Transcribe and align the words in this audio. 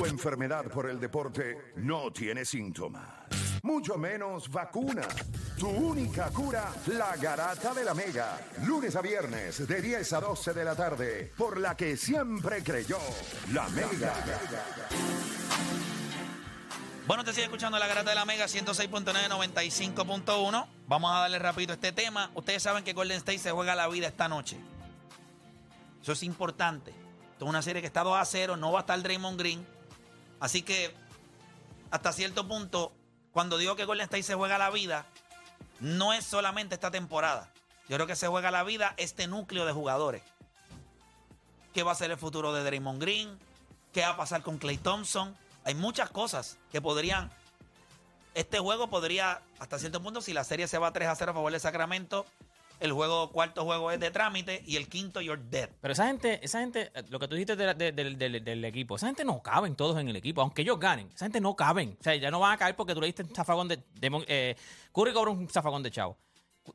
Tu 0.00 0.06
enfermedad 0.06 0.64
por 0.64 0.88
el 0.88 0.98
deporte 0.98 1.74
no 1.76 2.10
tiene 2.10 2.42
síntomas, 2.46 3.06
mucho 3.62 3.98
menos 3.98 4.48
vacuna. 4.48 5.06
Tu 5.58 5.68
única 5.68 6.30
cura, 6.30 6.72
la 6.86 7.14
garata 7.18 7.74
de 7.74 7.84
la 7.84 7.92
Mega. 7.92 8.40
Lunes 8.64 8.96
a 8.96 9.02
viernes, 9.02 9.68
de 9.68 9.82
10 9.82 10.10
a 10.14 10.20
12 10.20 10.54
de 10.54 10.64
la 10.64 10.74
tarde, 10.74 11.30
por 11.36 11.60
la 11.60 11.76
que 11.76 11.98
siempre 11.98 12.62
creyó, 12.62 12.96
la 13.52 13.68
Mega. 13.68 14.14
Bueno, 17.06 17.22
te 17.22 17.34
sigue 17.34 17.44
escuchando 17.44 17.78
la 17.78 17.86
garata 17.86 18.08
de 18.08 18.16
la 18.16 18.24
Mega 18.24 18.46
106.9, 18.46 19.04
95.1. 19.28 20.66
Vamos 20.86 21.12
a 21.12 21.18
darle 21.18 21.38
rápido 21.38 21.74
este 21.74 21.92
tema. 21.92 22.30
Ustedes 22.34 22.62
saben 22.62 22.84
que 22.84 22.94
Golden 22.94 23.18
State 23.18 23.38
se 23.38 23.50
juega 23.50 23.74
la 23.74 23.86
vida 23.88 24.06
esta 24.06 24.28
noche. 24.28 24.56
Eso 26.00 26.12
es 26.12 26.22
importante. 26.22 26.94
Es 27.36 27.42
una 27.42 27.60
serie 27.60 27.82
que 27.82 27.88
está 27.88 28.02
2 28.02 28.16
a 28.16 28.24
0, 28.24 28.56
no 28.56 28.72
va 28.72 28.78
a 28.78 28.80
estar 28.80 29.02
Draymond 29.02 29.38
Green. 29.38 29.79
Así 30.40 30.62
que, 30.62 30.94
hasta 31.90 32.12
cierto 32.12 32.48
punto, 32.48 32.92
cuando 33.32 33.58
digo 33.58 33.76
que 33.76 33.84
Golden 33.84 34.04
State 34.04 34.22
se 34.22 34.34
juega 34.34 34.58
la 34.58 34.70
vida, 34.70 35.06
no 35.80 36.12
es 36.12 36.24
solamente 36.24 36.74
esta 36.74 36.90
temporada. 36.90 37.50
Yo 37.88 37.96
creo 37.96 38.06
que 38.06 38.16
se 38.16 38.26
juega 38.26 38.50
la 38.50 38.64
vida 38.64 38.94
este 38.96 39.26
núcleo 39.26 39.66
de 39.66 39.72
jugadores. 39.72 40.22
¿Qué 41.74 41.82
va 41.82 41.92
a 41.92 41.96
ser 41.96 42.10
el 42.10 42.16
futuro 42.16 42.52
de 42.52 42.64
Draymond 42.64 43.00
Green? 43.00 43.38
¿Qué 43.92 44.02
va 44.02 44.10
a 44.10 44.16
pasar 44.16 44.42
con 44.42 44.58
Clay 44.58 44.78
Thompson? 44.78 45.36
Hay 45.64 45.74
muchas 45.74 46.10
cosas 46.10 46.58
que 46.72 46.80
podrían. 46.80 47.30
Este 48.34 48.58
juego 48.58 48.88
podría, 48.88 49.42
hasta 49.58 49.78
cierto 49.78 50.02
punto, 50.02 50.20
si 50.20 50.32
la 50.32 50.44
serie 50.44 50.68
se 50.68 50.78
va 50.78 50.92
3 50.92 51.08
a 51.08 51.16
0 51.16 51.32
a 51.32 51.34
favor 51.34 51.52
de 51.52 51.60
Sacramento, 51.60 52.26
el 52.80 52.92
juego, 52.92 53.30
cuarto 53.30 53.64
juego 53.64 53.90
es 53.90 54.00
de 54.00 54.10
trámite 54.10 54.62
y 54.66 54.76
el 54.76 54.88
quinto, 54.88 55.20
you're 55.20 55.40
dead. 55.50 55.70
Pero 55.80 55.92
esa 55.92 56.06
gente, 56.06 56.40
esa 56.42 56.60
gente, 56.60 56.90
lo 57.10 57.18
que 57.18 57.28
tú 57.28 57.34
dijiste 57.36 57.54
del- 57.56 57.94
del- 58.18 58.44
del 58.44 58.64
equipo, 58.64 58.96
esa 58.96 59.06
gente 59.06 59.24
no 59.24 59.42
caben 59.42 59.76
todos 59.76 59.98
en 60.00 60.08
el 60.08 60.16
equipo, 60.16 60.40
aunque 60.40 60.62
ellos 60.62 60.78
ganen, 60.80 61.08
esa 61.14 61.26
gente 61.26 61.40
no 61.40 61.54
caben. 61.54 61.96
O 62.00 62.02
sea, 62.02 62.14
ya 62.16 62.30
no 62.30 62.40
van 62.40 62.52
a 62.52 62.56
caer 62.56 62.74
porque 62.76 62.94
tú 62.94 63.00
le 63.00 63.06
diste 63.06 63.22
un 63.22 63.34
zafagón 63.34 63.68
de. 63.68 63.76
de- 63.76 64.24
eh, 64.26 64.56
Curry 64.92 65.12
cobra 65.12 65.30
un 65.30 65.48
zafagón 65.48 65.82
de 65.82 65.90
chavo. 65.90 66.16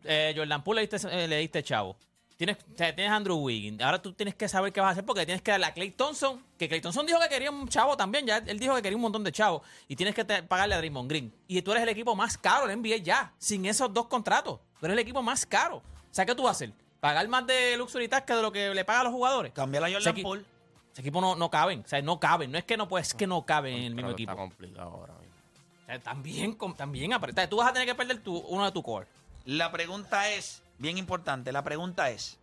Eh, 0.04 0.34
Jordan 0.36 0.64
Poole 0.64 0.82
le 0.82 0.88
diste, 0.88 1.08
eh, 1.24 1.28
le 1.28 1.38
diste 1.38 1.64
chavo. 1.64 1.96
Tienes, 2.38 2.58
tienes 2.76 3.10
Andrew 3.10 3.38
Wiggins. 3.38 3.82
Ahora 3.82 4.02
tú 4.02 4.12
tienes 4.12 4.36
que 4.36 4.50
saber 4.50 4.74
qué 4.74 4.82
vas 4.82 4.90
a 4.90 4.92
hacer 4.92 5.06
porque 5.06 5.26
tienes 5.26 5.42
que 5.42 5.52
darle 5.52 5.68
a 5.68 5.74
Clay 5.74 5.92
Thompson, 5.92 6.44
que 6.58 6.68
Clay 6.68 6.82
Thompson 6.82 7.06
dijo 7.06 7.18
que 7.22 7.30
quería 7.30 7.50
un 7.50 7.70
chavo 7.70 7.96
también, 7.96 8.28
ya 8.28 8.40
él 8.40 8.60
dijo 8.60 8.76
que 8.76 8.82
quería 8.82 8.98
un 8.98 9.04
montón 9.04 9.24
de 9.24 9.32
chavos. 9.32 9.62
Y 9.88 9.96
tienes 9.96 10.14
que 10.14 10.26
pagarle 10.26 10.76
a 10.76 10.80
Draymond 10.80 11.10
Green. 11.10 11.34
Y 11.48 11.62
tú 11.62 11.72
eres 11.72 11.84
el 11.84 11.90
equipo 11.90 12.14
más 12.14 12.38
caro 12.38 12.68
del 12.68 12.78
NBA 12.82 12.98
ya, 12.98 13.32
sin 13.38 13.66
esos 13.66 13.94
dos 13.94 14.08
contratos. 14.08 14.60
Tú 14.82 14.86
eres 14.86 14.96
el 14.96 15.00
equipo 15.00 15.22
más 15.22 15.46
caro. 15.46 15.82
O 16.16 16.18
sea, 16.18 16.26
¿qué 16.26 16.34
tú 16.34 16.44
vas 16.44 16.52
a 16.52 16.64
hacer? 16.64 16.72
¿Pagar 17.02 17.28
más 17.28 17.46
de 17.46 17.76
luxury 17.76 18.08
tax 18.08 18.26
que 18.26 18.34
de 18.34 18.42
lo 18.42 18.50
que 18.50 18.74
le 18.74 18.86
pagan 18.86 19.02
a 19.02 19.04
los 19.04 19.12
jugadores? 19.12 19.52
Cambiar 19.52 19.84
a 19.84 19.92
Jordan 19.92 20.16
Poole. 20.22 20.46
Ese 20.94 21.02
equipo 21.02 21.20
no, 21.20 21.36
no 21.36 21.52
caben. 21.52 21.82
O 21.82 21.88
sea, 21.90 22.02
no 22.02 22.22
caben. 22.22 22.54
No 22.54 22.58
es 22.58 22.64
que 22.64 22.78
no 22.78 22.88
puedes, 22.88 23.10
es 23.10 23.14
que 23.16 23.28
no 23.28 23.46
caben 23.46 23.74
en 23.74 23.84
el 23.84 23.96
mismo 23.96 24.12
equipo. 24.12 24.32
Está 24.32 24.42
complicado 24.42 24.92
ahora 24.92 25.14
mismo. 25.16 25.36
O 25.84 25.86
sea, 25.88 26.00
también, 26.00 26.58
también 26.78 27.12
apretado. 27.12 27.50
Tú 27.50 27.58
vas 27.58 27.68
a 27.70 27.74
tener 27.74 27.86
que 27.86 27.96
perder 27.96 28.24
tu, 28.24 28.38
uno 28.38 28.64
de 28.64 28.72
tu 28.72 28.82
core. 28.82 29.08
La 29.44 29.74
pregunta 29.74 30.32
es, 30.32 30.64
bien 30.78 30.98
importante, 30.98 31.52
la 31.52 31.66
pregunta 31.66 32.10
es, 32.10 32.40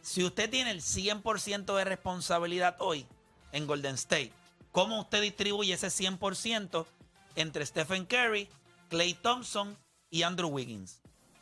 si 0.00 0.22
usted 0.22 0.48
tiene 0.48 0.70
el 0.70 0.82
100% 0.82 1.76
de 1.76 1.84
responsabilidad 1.84 2.76
hoy 2.78 3.08
en 3.50 3.66
Golden 3.66 3.96
State, 3.96 4.32
¿cómo 4.70 5.00
usted 5.00 5.20
distribuye 5.20 5.74
ese 5.74 5.88
100% 5.88 6.86
entre 7.34 7.66
Stephen 7.66 8.06
Curry, 8.06 8.48
Clay 8.88 9.14
Thompson 9.14 9.76
y 10.10 10.22
Andrew 10.22 10.48
Wiggins? 10.48 11.00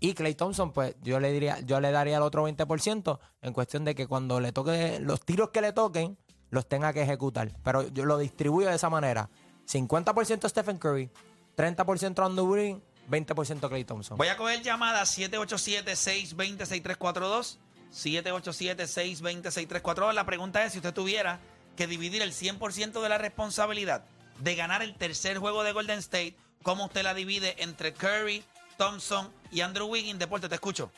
Y 0.00 0.14
Clay 0.14 0.34
Thompson, 0.34 0.72
pues 0.72 0.94
yo 1.02 1.18
le 1.18 1.32
diría, 1.32 1.58
yo 1.60 1.80
le 1.80 1.90
daría 1.90 2.18
el 2.18 2.22
otro 2.22 2.48
20% 2.48 3.18
en 3.42 3.52
cuestión 3.52 3.84
de 3.84 3.94
que 3.94 4.06
cuando 4.06 4.38
le 4.38 4.52
toque 4.52 5.00
los 5.00 5.24
tiros 5.24 5.50
que 5.50 5.60
le 5.60 5.72
toquen, 5.72 6.16
los 6.50 6.68
tenga 6.68 6.92
que 6.92 7.02
ejecutar. 7.02 7.52
Pero 7.64 7.88
yo 7.88 8.04
lo 8.04 8.18
distribuyo 8.18 8.68
de 8.68 8.76
esa 8.76 8.90
manera. 8.90 9.28
50% 9.66 10.48
Stephen 10.48 10.78
Curry, 10.78 11.10
30% 11.56 12.24
Andrew 12.24 12.52
Wiggins, 12.52 12.80
20% 13.10 13.68
Clay 13.68 13.84
Thompson. 13.84 14.16
Voy 14.16 14.28
a 14.28 14.36
coger 14.36 14.62
llamada 14.62 15.02
787-620-6342. 15.02 17.58
787-620-6342. 17.92 20.12
La 20.12 20.26
pregunta 20.26 20.64
es 20.64 20.72
si 20.72 20.78
usted 20.78 20.94
tuviera 20.94 21.40
que 21.76 21.86
dividir 21.86 22.22
el 22.22 22.32
100% 22.32 23.00
de 23.00 23.08
la 23.08 23.18
responsabilidad 23.18 24.04
de 24.40 24.54
ganar 24.54 24.82
el 24.82 24.94
tercer 24.94 25.38
juego 25.38 25.64
de 25.64 25.72
Golden 25.72 25.98
State, 25.98 26.36
¿cómo 26.62 26.86
usted 26.86 27.02
la 27.02 27.14
divide 27.14 27.56
entre 27.58 27.92
Curry, 27.92 28.44
Thompson 28.76 29.30
y 29.50 29.60
Andrew 29.60 29.86
Wiggins? 29.86 30.18
Deporte, 30.18 30.48
te 30.48 30.56
escucho. 30.56 30.90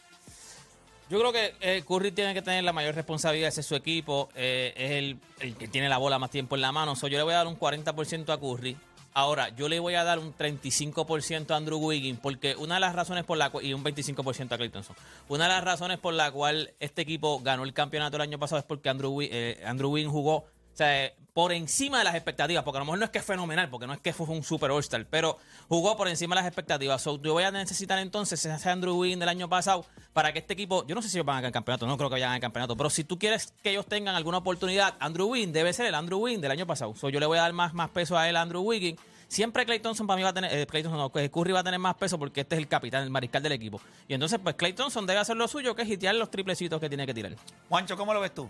Yo 1.11 1.19
creo 1.19 1.33
que 1.33 1.55
eh, 1.61 1.83
Curry 1.87 2.13
tiene 2.13 2.33
que 2.35 2.43
tener 2.43 2.63
la 2.63 2.73
mayor 2.73 2.95
responsabilidad, 2.95 3.49
ese 3.49 3.63
es 3.63 3.67
su 3.67 3.75
equipo, 3.75 4.29
eh, 4.37 4.73
es 4.77 4.91
el, 4.93 5.19
el 5.41 5.57
que 5.57 5.67
tiene 5.67 5.89
la 5.89 5.99
bola 5.99 6.21
más 6.21 6.31
tiempo 6.31 6.55
en 6.55 6.61
la 6.61 6.71
mano. 6.71 6.95
So, 6.95 7.09
yo 7.09 7.19
le 7.19 7.25
voy 7.25 7.35
a 7.35 7.39
dar 7.39 7.49
un 7.49 7.59
40% 7.59 8.33
a 8.33 8.39
Curry. 8.39 8.77
Ahora, 9.21 9.51
yo 9.51 9.69
le 9.69 9.79
voy 9.81 9.97
a 9.97 10.03
dar 10.03 10.19
un 10.19 10.35
35% 10.35 11.51
a 11.51 11.57
Andrew 11.57 11.79
Wiggins, 11.79 12.19
porque 12.21 12.57
una 12.57 12.77
de 12.77 12.81
las 12.81 12.95
razones 12.95 13.25
por 13.25 13.37
la 13.37 13.51
cual, 13.51 13.67
y 13.67 13.75
un 13.75 13.85
25% 13.85 14.51
a 14.51 14.57
Clay 14.57 14.71
Thompson, 14.71 14.97
una 15.29 15.45
de 15.45 15.51
las 15.51 15.63
razones 15.63 15.99
por 15.99 16.15
la 16.15 16.33
cual 16.33 16.73
este 16.81 17.03
equipo 17.03 17.39
ganó 17.41 17.65
el 17.65 17.75
campeonato 17.75 18.17
el 18.17 18.23
año 18.23 18.39
pasado 18.39 18.61
es 18.61 18.65
porque 18.65 18.89
Andrew, 18.89 19.21
eh, 19.21 19.63
Andrew 19.67 19.91
Wiggins 19.91 20.11
jugó 20.11 20.47
o 20.73 20.77
sea, 20.77 21.13
por 21.33 21.53
encima 21.53 21.99
de 21.99 22.05
las 22.05 22.15
expectativas, 22.15 22.65
porque 22.65 22.79
a 22.79 22.81
lo 22.81 22.87
mejor 22.87 22.99
no 22.99 23.05
es 23.05 23.11
que 23.11 23.19
es 23.19 23.25
fenomenal, 23.25 23.69
porque 23.69 23.87
no 23.87 23.93
es 23.93 24.01
que 24.01 24.13
fue 24.13 24.27
un 24.29 24.43
super 24.43 24.71
All-Star, 24.71 25.07
pero 25.09 25.39
jugó 25.69 25.97
por 25.97 26.09
encima 26.09 26.35
de 26.35 26.43
las 26.43 26.49
expectativas. 26.49 27.03
So, 27.03 27.21
yo 27.21 27.33
voy 27.33 27.45
a 27.45 27.51
necesitar 27.51 27.99
entonces 27.99 28.45
ese 28.45 28.71
Andrew 28.71 28.97
Wiggins 28.97 29.21
del 29.21 29.29
año 29.29 29.49
pasado 29.49 29.85
para 30.13 30.33
que 30.33 30.39
este 30.39 30.55
equipo, 30.55 30.87
yo 30.87 30.95
no 30.95 31.03
sé 31.03 31.09
si 31.09 31.21
van 31.21 31.29
a 31.29 31.41
ganar 31.41 31.49
el 31.49 31.53
campeonato, 31.53 31.87
no 31.87 31.97
creo 31.97 32.09
que 32.09 32.15
vayan 32.15 32.29
a 32.29 32.33
ganar 32.33 32.41
campeonato, 32.41 32.77
pero 32.77 32.91
si 32.91 33.05
tú 33.05 33.19
quieres 33.19 33.53
que 33.63 33.71
ellos 33.71 33.87
tengan 33.87 34.15
alguna 34.15 34.39
oportunidad, 34.39 34.95
Andrew 35.01 35.29
Wiggins 35.29 35.53
debe 35.53 35.73
ser 35.73 35.87
el 35.87 35.95
Andrew 35.95 36.19
Wiggins 36.19 36.43
del 36.43 36.51
año 36.51 36.67
pasado. 36.67 36.95
So, 36.95 37.09
yo 37.09 37.21
le 37.21 37.27
voy 37.27 37.39
a 37.39 37.43
dar 37.43 37.53
más, 37.53 37.75
más 37.75 37.91
peso 37.91 38.17
a 38.17 38.29
él, 38.29 38.37
Andrew 38.37 38.63
Wiggins. 38.63 38.99
Siempre 39.31 39.65
Clay 39.65 39.79
Thompson 39.79 40.09
para 40.09 40.17
mí 40.17 40.25
va 40.25 40.31
a 40.31 40.33
tener, 40.33 40.53
eh, 40.53 40.67
Clay 40.67 40.83
Thompson 40.83 40.99
no, 40.99 41.21
eh, 41.21 41.31
Curry 41.31 41.53
va 41.53 41.61
a 41.61 41.63
tener 41.63 41.79
más 41.79 41.95
peso 41.95 42.19
porque 42.19 42.41
este 42.41 42.57
es 42.57 42.59
el 42.59 42.67
capitán, 42.67 43.05
el 43.05 43.11
mariscal 43.11 43.41
del 43.41 43.53
equipo. 43.53 43.81
Y 44.09 44.15
entonces, 44.15 44.41
pues 44.43 44.57
Clay 44.57 44.73
Thompson 44.73 45.07
debe 45.07 45.21
hacer 45.21 45.37
lo 45.37 45.47
suyo, 45.47 45.73
que 45.77 45.83
es 45.83 45.89
hitear 45.89 46.17
los 46.17 46.33
triplecitos 46.33 46.81
que 46.81 46.89
tiene 46.89 47.07
que 47.07 47.15
tirar. 47.15 47.37
Juancho, 47.69 47.97
¿cómo 47.97 48.13
lo 48.13 48.21
ves 48.21 48.35
tú? 48.35 48.49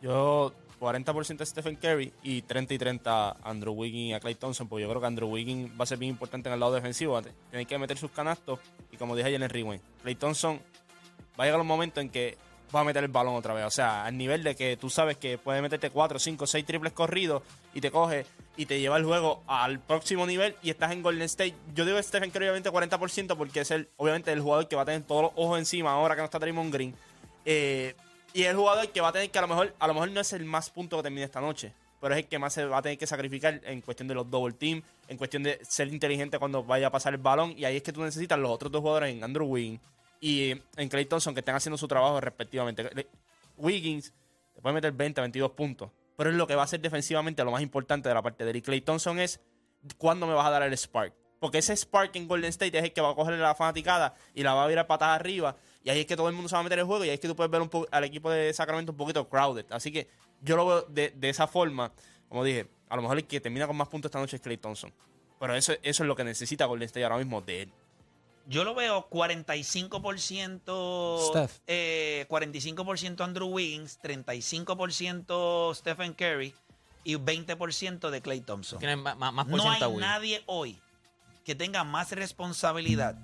Yo 0.00 0.52
40% 0.78 1.40
a 1.40 1.44
Stephen 1.44 1.74
Curry 1.74 2.12
y 2.22 2.42
30 2.42 2.72
y 2.72 2.78
30 2.78 3.30
a 3.30 3.36
Andrew 3.42 3.74
Wiggins 3.74 4.10
y 4.10 4.12
a 4.12 4.20
Clay 4.20 4.36
Thompson, 4.36 4.68
porque 4.68 4.82
yo 4.82 4.88
creo 4.88 5.00
que 5.00 5.08
Andrew 5.08 5.28
Wiggins 5.28 5.72
va 5.72 5.82
a 5.82 5.86
ser 5.86 5.98
bien 5.98 6.10
importante 6.10 6.48
en 6.48 6.52
el 6.52 6.60
lado 6.60 6.72
defensivo. 6.72 7.20
Tiene 7.50 7.66
que 7.66 7.76
meter 7.76 7.98
sus 7.98 8.12
canastos 8.12 8.60
y 8.92 8.96
como 8.96 9.16
dije 9.16 9.26
ayer 9.26 9.40
en 9.40 9.42
el 9.42 9.50
rewind, 9.50 9.82
Clay 10.02 10.14
Thompson 10.14 10.60
va 11.38 11.42
a 11.42 11.46
llegar 11.46 11.60
un 11.60 11.66
momento 11.66 12.00
en 12.00 12.08
que 12.08 12.38
va 12.72 12.80
a 12.80 12.84
meter 12.84 13.02
el 13.02 13.10
balón 13.10 13.34
otra 13.34 13.54
vez. 13.54 13.64
O 13.64 13.70
sea, 13.70 14.04
al 14.04 14.16
nivel 14.16 14.44
de 14.44 14.54
que 14.54 14.76
tú 14.76 14.88
sabes 14.88 15.16
que 15.16 15.36
puede 15.36 15.60
meterte 15.62 15.90
4, 15.90 16.20
5, 16.20 16.46
6 16.46 16.64
triples 16.64 16.92
corridos 16.92 17.42
y 17.74 17.80
te 17.80 17.90
coge 17.90 18.24
y 18.56 18.66
te 18.66 18.80
lleva 18.80 18.96
el 18.96 19.04
juego 19.04 19.42
al 19.46 19.80
próximo 19.80 20.26
nivel 20.26 20.54
y 20.62 20.70
estás 20.70 20.92
en 20.92 21.02
Golden 21.02 21.22
State. 21.22 21.54
Yo 21.74 21.84
digo 21.84 22.02
Stephen 22.02 22.30
Curry 22.30 22.46
obviamente 22.46 22.70
40% 22.70 23.36
porque 23.36 23.60
es 23.60 23.70
el, 23.70 23.88
obviamente 23.96 24.32
el 24.32 24.40
jugador 24.40 24.68
que 24.68 24.76
va 24.76 24.82
a 24.82 24.84
tener 24.84 25.02
todos 25.02 25.22
los 25.22 25.32
ojos 25.36 25.58
encima 25.58 25.92
ahora 25.92 26.14
que 26.14 26.20
no 26.20 26.26
está 26.26 26.38
Draymond 26.38 26.72
Green. 26.72 26.94
Eh, 27.44 27.94
y 28.34 28.42
es 28.42 28.48
el 28.48 28.56
jugador 28.56 28.88
que 28.88 29.00
va 29.00 29.08
a 29.08 29.12
tener 29.12 29.30
que 29.30 29.38
a 29.38 29.42
lo 29.42 29.48
mejor, 29.48 29.74
a 29.78 29.86
lo 29.86 29.94
mejor 29.94 30.10
no 30.10 30.20
es 30.20 30.32
el 30.32 30.44
más 30.44 30.70
punto 30.70 30.96
que 30.96 31.02
termine 31.04 31.24
esta 31.24 31.40
noche. 31.40 31.72
pero 32.00 32.14
es 32.14 32.20
el 32.20 32.26
que 32.26 32.38
más 32.38 32.52
se 32.52 32.64
va 32.64 32.78
a 32.78 32.82
tener 32.82 32.98
que 32.98 33.06
sacrificar 33.06 33.60
en 33.64 33.80
cuestión 33.80 34.08
de 34.08 34.14
los 34.14 34.28
double 34.28 34.54
team, 34.54 34.82
en 35.08 35.16
cuestión 35.16 35.42
de 35.44 35.60
ser 35.62 35.88
inteligente 35.88 36.38
cuando 36.38 36.64
vaya 36.64 36.88
a 36.88 36.90
pasar 36.90 37.14
el 37.14 37.20
balón. 37.20 37.54
Y 37.56 37.64
ahí 37.64 37.76
es 37.76 37.82
que 37.82 37.92
tú 37.92 38.02
necesitas 38.02 38.38
los 38.38 38.50
otros 38.50 38.72
dos 38.72 38.80
jugadores 38.80 39.14
en 39.14 39.22
Andrew 39.22 39.46
Wiggins 39.46 39.80
y 40.20 40.52
en 40.76 40.88
Clay 40.88 41.04
Thompson 41.04 41.34
que 41.34 41.40
estén 41.40 41.54
haciendo 41.54 41.78
su 41.78 41.86
trabajo 41.86 42.20
respectivamente. 42.20 43.06
Wiggins 43.56 44.12
te 44.54 44.60
puede 44.60 44.74
meter 44.74 44.92
20, 44.92 45.20
22 45.20 45.50
puntos, 45.52 45.90
pero 46.22 46.30
es 46.30 46.36
lo 46.36 46.46
que 46.46 46.54
va 46.54 46.62
a 46.62 46.68
ser 46.68 46.80
defensivamente 46.80 47.42
lo 47.42 47.50
más 47.50 47.62
importante 47.62 48.08
de 48.08 48.14
la 48.14 48.22
parte 48.22 48.44
de. 48.44 48.56
Y 48.56 48.62
Clay 48.62 48.80
Thompson 48.80 49.18
es 49.18 49.40
cuándo 49.98 50.24
me 50.28 50.34
vas 50.34 50.46
a 50.46 50.50
dar 50.50 50.62
el 50.62 50.72
spark. 50.78 51.12
Porque 51.40 51.58
ese 51.58 51.76
spark 51.76 52.14
en 52.14 52.28
Golden 52.28 52.50
State 52.50 52.78
es 52.78 52.84
el 52.84 52.92
que 52.92 53.00
va 53.00 53.10
a 53.10 53.14
coger 53.16 53.34
la 53.40 53.56
fanaticada 53.56 54.14
y 54.32 54.44
la 54.44 54.54
va 54.54 54.62
a 54.62 54.68
virar 54.68 54.86
patada 54.86 55.16
arriba. 55.16 55.56
Y 55.82 55.90
ahí 55.90 55.98
es 55.98 56.06
que 56.06 56.14
todo 56.14 56.28
el 56.28 56.34
mundo 56.34 56.48
se 56.48 56.54
va 56.54 56.60
a 56.60 56.62
meter 56.62 56.78
en 56.78 56.82
el 56.82 56.86
juego. 56.86 57.04
Y 57.04 57.08
ahí 57.08 57.14
es 57.14 57.18
que 57.20 57.26
tú 57.26 57.34
puedes 57.34 57.50
ver 57.50 57.68
al 57.90 58.04
equipo 58.04 58.30
de 58.30 58.54
Sacramento 58.54 58.92
un 58.92 58.98
poquito 58.98 59.28
crowded. 59.28 59.66
Así 59.70 59.90
que 59.90 60.06
yo 60.40 60.54
lo 60.54 60.64
veo 60.64 60.82
de, 60.82 61.10
de 61.10 61.28
esa 61.28 61.48
forma. 61.48 61.90
Como 62.28 62.44
dije, 62.44 62.68
a 62.88 62.94
lo 62.94 63.02
mejor 63.02 63.18
el 63.18 63.26
que 63.26 63.40
termina 63.40 63.66
con 63.66 63.76
más 63.76 63.88
puntos 63.88 64.08
esta 64.08 64.20
noche 64.20 64.36
es 64.36 64.42
Clay 64.42 64.58
Thompson. 64.58 64.92
Pero 65.40 65.56
eso, 65.56 65.72
eso 65.82 66.04
es 66.04 66.06
lo 66.06 66.14
que 66.14 66.22
necesita 66.22 66.66
Golden 66.66 66.86
State 66.86 67.02
ahora 67.02 67.18
mismo 67.18 67.40
de 67.40 67.62
él. 67.62 67.72
Yo 68.46 68.64
lo 68.64 68.74
veo 68.74 69.08
45% 69.08 71.28
Steph. 71.30 71.60
eh, 71.66 72.26
45% 72.28 73.24
Andrew 73.24 73.48
Wiggins, 73.48 73.98
35% 74.02 75.74
Stephen 75.74 76.14
Curry 76.14 76.54
y 77.04 77.16
20% 77.16 78.10
de 78.10 78.20
Clay 78.20 78.40
Thompson. 78.40 78.78
Tiene 78.78 78.96
más, 78.96 79.16
más 79.16 79.32
más 79.32 79.46
No 79.46 79.70
hay 79.70 79.80
nadie 79.96 80.42
hoy 80.46 80.78
que 81.44 81.54
tenga 81.54 81.84
más 81.84 82.12
responsabilidad 82.12 83.16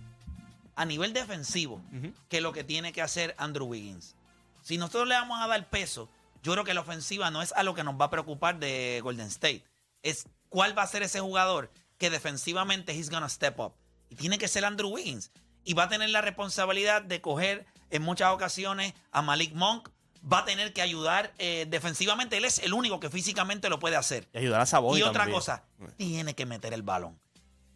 a 0.75 0.85
nivel 0.85 1.13
defensivo 1.13 1.83
que 2.29 2.41
lo 2.41 2.53
que 2.53 2.65
tiene 2.65 2.93
que 2.93 3.03
hacer 3.03 3.35
Andrew 3.39 3.67
Wiggins. 3.67 4.15
Si 4.63 4.79
nosotros 4.79 5.09
le 5.09 5.15
vamos 5.15 5.41
a 5.41 5.49
dar 5.49 5.69
peso, 5.69 6.09
yo 6.43 6.53
creo 6.53 6.65
que 6.65 6.75
la 6.75 6.81
ofensiva 6.81 7.31
no 7.31 7.43
es 7.43 7.53
a 7.53 7.63
lo 7.63 7.75
que 7.75 7.85
nos 7.85 8.01
va 8.01 8.07
a 8.07 8.11
preocupar 8.11 8.59
de 8.59 9.01
Golden 9.03 9.27
State. 9.27 9.65
Es 10.03 10.27
cuál 10.49 10.77
va 10.77 10.83
a 10.83 10.87
ser 10.87 11.03
ese 11.03 11.21
jugador 11.21 11.71
que 11.99 12.11
defensivamente 12.11 12.93
he's 12.93 13.11
gonna 13.11 13.29
step 13.29 13.59
up. 13.59 13.73
Y 14.11 14.17
tiene 14.17 14.39
que 14.39 14.49
ser 14.49 14.65
Andrew 14.65 14.91
Wiggins. 14.91 15.31
Y 15.65 15.75
va 15.75 15.85
a 15.85 15.89
tener 15.89 16.11
la 16.11 16.21
responsabilidad 16.21 17.03
de 17.03 17.21
coger 17.21 17.67
en 17.91 18.03
muchas 18.03 18.33
ocasiones 18.33 18.95
a 19.13 19.23
Malik 19.23 19.55
Monk. 19.55 19.89
Va 20.31 20.41
a 20.41 20.45
tener 20.45 20.73
que 20.73 20.83
ayudar 20.83 21.33
eh, 21.39 21.67
defensivamente. 21.69 22.37
Él 22.37 22.45
es 22.45 22.59
el 22.59 22.75
único 22.75 23.01
que 23.01 23.11
físicamente 23.11 23.69
lo 23.69 23.79
puede 23.79 23.97
hacer. 23.97 24.29
Y 24.33 24.39
ayudar 24.39 24.61
a 24.61 24.67
Sabonis 24.67 25.01
Y 25.01 25.03
otra 25.03 25.23
también. 25.23 25.39
cosa, 25.39 25.65
tiene 25.97 26.35
que 26.35 26.47
meter 26.47 26.73
el 26.75 26.83
balón. 26.83 27.19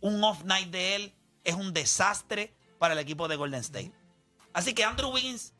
Un 0.01 0.23
off 0.25 0.43
night 0.45 0.71
de 0.71 0.97
él 0.97 1.15
es 1.45 1.55
un 1.55 1.73
desastre 1.73 2.53
para 2.79 2.95
el 2.95 3.01
equipo 3.01 3.29
de 3.29 3.37
Golden 3.37 3.61
State. 3.61 3.93
Así 4.53 4.75
que 4.75 4.85
Andrew 4.85 5.11
Wiggins, 5.11 5.53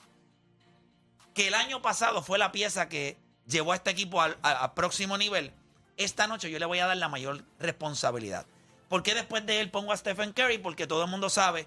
que 1.35 1.49
el 1.49 1.55
año 1.55 1.81
pasado 1.83 2.23
fue 2.23 2.39
la 2.39 2.53
pieza 2.53 2.89
que 2.89 3.17
llevó 3.47 3.73
a 3.73 3.77
este 3.77 3.91
equipo 3.91 4.21
al, 4.21 4.37
próximo 4.75 5.17
nivel, 5.17 5.53
esta 5.97 6.27
noche 6.27 6.51
yo 6.51 6.59
le 6.59 6.67
voy 6.67 6.79
a 6.79 6.87
dar 6.87 6.97
la 6.97 7.09
mayor 7.09 7.45
responsabilidad. 7.59 8.47
¿Por 8.93 9.03
qué 9.03 9.15
después 9.15 9.47
de 9.47 9.63
él 9.63 9.71
pongo 9.71 9.91
a 9.95 9.97
Stephen 9.97 10.35
Curry? 10.35 10.59
Porque 10.59 10.87
todo 10.87 11.05
el 11.05 11.11
mundo 11.11 11.31
sabe, 11.31 11.67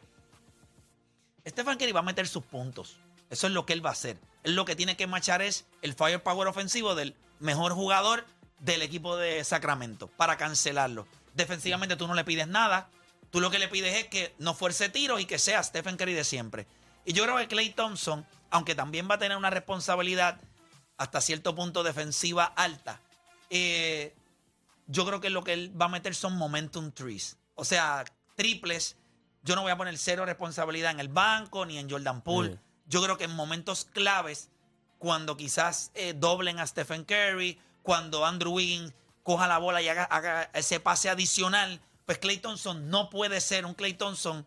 Stephen 1.43 1.75
Curry 1.75 1.91
va 1.91 2.01
a 2.01 2.03
meter 2.03 2.27
sus 2.27 2.43
puntos. 2.43 2.97
Eso 3.31 3.47
es 3.47 3.53
lo 3.53 3.65
que 3.65 3.73
él 3.73 3.83
va 3.83 3.89
a 3.89 3.93
hacer. 3.93 4.19
Él 4.43 4.55
lo 4.55 4.63
que 4.63 4.75
tiene 4.75 4.95
que 4.95 5.07
machar 5.07 5.41
es 5.41 5.65
el 5.81 5.95
firepower 5.95 6.47
ofensivo 6.47 6.93
del 6.93 7.15
mejor 7.39 7.73
jugador 7.73 8.27
del 8.59 8.83
equipo 8.83 9.17
de 9.17 9.43
Sacramento 9.43 10.05
para 10.05 10.37
cancelarlo. 10.37 11.07
Defensivamente 11.33 11.95
tú 11.95 12.05
no 12.05 12.13
le 12.13 12.25
pides 12.25 12.47
nada. 12.47 12.89
Tú 13.31 13.41
lo 13.41 13.49
que 13.49 13.57
le 13.57 13.69
pides 13.69 13.95
es 13.95 14.07
que 14.07 14.35
no 14.37 14.53
fuerce 14.53 14.89
tiros 14.89 15.19
y 15.19 15.25
que 15.25 15.39
sea 15.39 15.63
Stephen 15.63 15.97
Curry 15.97 16.13
de 16.13 16.25
siempre. 16.25 16.67
Y 17.05 17.13
yo 17.13 17.23
creo 17.23 17.37
que 17.37 17.47
Clay 17.47 17.71
Thompson, 17.71 18.23
aunque 18.51 18.75
también 18.75 19.09
va 19.09 19.15
a 19.15 19.17
tener 19.17 19.35
una 19.35 19.49
responsabilidad 19.49 20.39
hasta 20.97 21.21
cierto 21.21 21.55
punto 21.55 21.81
defensiva 21.81 22.45
alta, 22.45 22.99
eh, 23.49 24.13
yo 24.87 25.05
creo 25.05 25.19
que 25.19 25.29
lo 25.29 25.43
que 25.43 25.53
él 25.53 25.79
va 25.79 25.85
a 25.85 25.89
meter 25.89 26.15
son 26.15 26.35
momentum 26.37 26.91
trees. 26.91 27.37
O 27.55 27.65
sea, 27.65 28.05
triples. 28.35 28.97
Yo 29.43 29.55
no 29.55 29.61
voy 29.61 29.71
a 29.71 29.77
poner 29.77 29.97
cero 29.97 30.25
responsabilidad 30.25 30.91
en 30.91 30.99
el 30.99 31.07
banco 31.07 31.65
ni 31.65 31.77
en 31.77 31.89
Jordan 31.89 32.21
Poole. 32.21 32.59
Yo 32.87 33.01
creo 33.01 33.17
que 33.17 33.25
en 33.25 33.35
momentos 33.35 33.85
claves, 33.85 34.49
cuando 34.99 35.37
quizás 35.37 35.91
eh, 35.93 36.13
doblen 36.13 36.59
a 36.59 36.67
Stephen 36.67 37.03
Curry, 37.03 37.59
cuando 37.83 38.25
Andrew 38.25 38.53
Wiggins 38.53 38.93
coja 39.23 39.47
la 39.47 39.57
bola 39.57 39.81
y 39.81 39.87
haga, 39.87 40.03
haga 40.03 40.49
ese 40.53 40.79
pase 40.79 41.09
adicional, 41.09 41.79
pues 42.05 42.17
Clay 42.19 42.37
Thompson 42.37 42.89
no 42.89 43.09
puede 43.09 43.41
ser 43.41 43.65
un 43.65 43.73
Clay 43.73 43.93
Thompson 43.93 44.45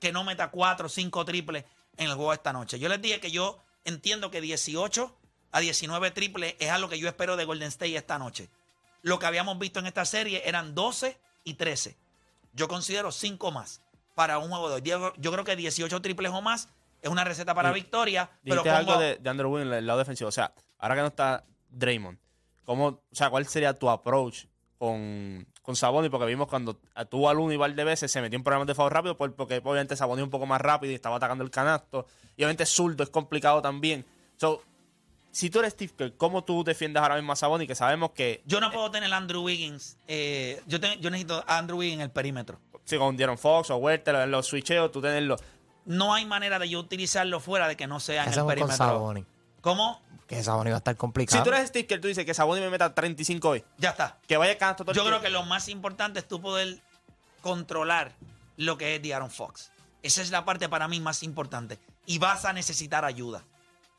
que 0.00 0.12
no 0.12 0.24
meta 0.24 0.50
cuatro 0.50 0.86
o 0.86 0.88
cinco 0.88 1.24
triples 1.24 1.64
en 1.96 2.08
el 2.08 2.14
juego 2.14 2.32
esta 2.32 2.52
noche. 2.52 2.78
Yo 2.78 2.88
les 2.88 3.00
dije 3.00 3.20
que 3.20 3.30
yo 3.30 3.62
entiendo 3.84 4.30
que 4.30 4.40
18 4.40 5.14
a 5.52 5.60
19 5.60 6.10
triples 6.12 6.56
es 6.58 6.70
algo 6.70 6.88
que 6.88 6.98
yo 6.98 7.08
espero 7.08 7.36
de 7.36 7.44
Golden 7.44 7.68
State 7.68 7.96
esta 7.96 8.18
noche. 8.18 8.48
Lo 9.02 9.18
que 9.18 9.26
habíamos 9.26 9.58
visto 9.58 9.78
en 9.80 9.86
esta 9.86 10.04
serie 10.04 10.42
eran 10.44 10.74
12 10.74 11.18
y 11.44 11.54
13. 11.54 11.96
Yo 12.52 12.68
considero 12.68 13.12
5 13.12 13.50
más 13.50 13.82
para 14.14 14.38
un 14.38 14.50
juego 14.50 14.68
de 14.68 14.74
hoy. 14.76 14.82
Yo, 14.82 15.12
yo 15.16 15.32
creo 15.32 15.44
que 15.44 15.56
18 15.56 16.02
triples 16.02 16.30
o 16.32 16.42
más 16.42 16.68
es 17.00 17.08
una 17.10 17.24
receta 17.24 17.54
para 17.54 17.72
victoria. 17.72 18.30
Pero 18.44 18.62
pongo- 18.62 18.76
algo 18.92 18.98
de, 18.98 19.16
de 19.16 19.30
Andrew 19.30 19.58
en 19.58 19.72
el 19.72 19.86
lado 19.86 19.98
defensivo. 20.00 20.28
O 20.28 20.32
sea, 20.32 20.52
ahora 20.78 20.96
que 20.96 21.00
no 21.02 21.06
está 21.06 21.44
Draymond, 21.70 22.18
¿cómo, 22.64 22.86
o 22.88 23.02
sea, 23.12 23.30
¿cuál 23.30 23.46
sería 23.46 23.72
tu 23.72 23.88
approach 23.88 24.44
con, 24.78 25.46
con 25.62 25.76
Sabonis? 25.76 26.10
Porque 26.10 26.26
vimos 26.26 26.48
cuando 26.48 26.78
tuvo 27.08 27.30
al 27.30 27.38
uno 27.38 27.52
y 27.52 27.72
de 27.74 27.84
veces 27.84 28.10
se 28.10 28.20
metió 28.20 28.36
en 28.36 28.42
problemas 28.42 28.66
de 28.66 28.74
foul 28.74 28.90
rápido 28.90 29.16
por- 29.16 29.34
porque 29.34 29.58
obviamente 29.64 29.96
Sabonis 29.96 30.20
es 30.22 30.24
un 30.24 30.30
poco 30.30 30.46
más 30.46 30.60
rápido 30.60 30.92
y 30.92 30.94
estaba 30.96 31.16
atacando 31.16 31.44
el 31.44 31.50
canasto. 31.50 32.06
Y 32.36 32.42
obviamente 32.42 32.66
zurdo 32.66 33.02
es 33.04 33.10
complicado 33.10 33.62
también. 33.62 34.04
So, 34.36 34.62
si 35.32 35.50
tú 35.50 35.60
eres 35.60 35.72
Steve 35.74 35.92
Kerr, 35.96 36.16
¿cómo 36.16 36.42
tú 36.44 36.64
defiendes 36.64 37.02
ahora 37.02 37.16
mismo 37.16 37.32
a 37.32 37.36
Sabonis? 37.36 37.66
Que 37.68 37.74
sabemos 37.74 38.10
que 38.10 38.42
yo 38.46 38.60
no 38.60 38.70
puedo 38.70 38.90
tener 38.90 39.12
a 39.12 39.16
Andrew 39.16 39.42
Wiggins. 39.42 39.96
eh, 40.08 40.60
yo, 40.66 40.80
te- 40.80 40.98
yo 40.98 41.10
necesito 41.10 41.44
a 41.46 41.58
Andrew 41.58 41.78
Wiggins 41.78 41.96
en 41.96 42.00
el 42.02 42.10
perímetro. 42.10 42.58
si 42.84 42.98
con 42.98 43.16
Dieron 43.16 43.38
Fox 43.38 43.70
o 43.70 43.76
Werther 43.76 44.14
en 44.16 44.30
los 44.30 44.46
switcheos, 44.46 44.90
tú 44.90 45.00
tenerlo. 45.00 45.36
No 45.86 46.12
hay 46.14 46.26
manera 46.26 46.58
de 46.58 46.68
yo 46.68 46.80
utilizarlo 46.80 47.38
fuera 47.40 47.68
de 47.68 47.76
que 47.76 47.86
no 47.86 48.00
sea 48.00 48.22
en 48.22 48.28
el 48.28 48.32
es 48.34 48.38
con 48.38 48.48
perímetro. 48.48 48.76
Sabonis. 48.76 49.24
¿Cómo? 49.60 50.02
Que 50.26 50.42
Sabonis 50.42 50.72
va 50.72 50.76
a 50.76 50.78
estar 50.78 50.96
complicado. 50.96 51.42
Si 51.42 51.48
tú 51.48 51.54
eres 51.54 51.68
Steve 51.68 51.86
Kerr, 51.86 52.00
tú 52.00 52.08
dices 52.08 52.24
que 52.24 52.34
Sabonis 52.34 52.62
me 52.64 52.70
meta 52.70 52.94
35 52.94 53.48
hoy. 53.48 53.64
Ya 53.78 53.90
está. 53.90 54.18
Que 54.26 54.36
vaya 54.36 54.56
canasto 54.58 54.84
todo 54.84 54.92
el 54.92 54.96
Yo 54.96 55.02
creo 55.04 55.20
tiempo. 55.20 55.24
que 55.24 55.30
lo 55.30 55.42
más 55.48 55.68
importante 55.68 56.18
es 56.20 56.28
tú 56.28 56.40
poder 56.40 56.80
controlar 57.42 58.12
lo 58.56 58.76
que 58.76 58.94
es 58.96 59.12
Aaron 59.12 59.30
Fox. 59.30 59.70
Esa 60.02 60.22
es 60.22 60.30
la 60.30 60.44
parte 60.44 60.68
para 60.68 60.88
mí 60.88 61.00
más 61.00 61.22
importante. 61.22 61.78
Y 62.06 62.18
vas 62.18 62.44
a 62.44 62.52
necesitar 62.52 63.04
ayuda. 63.04 63.44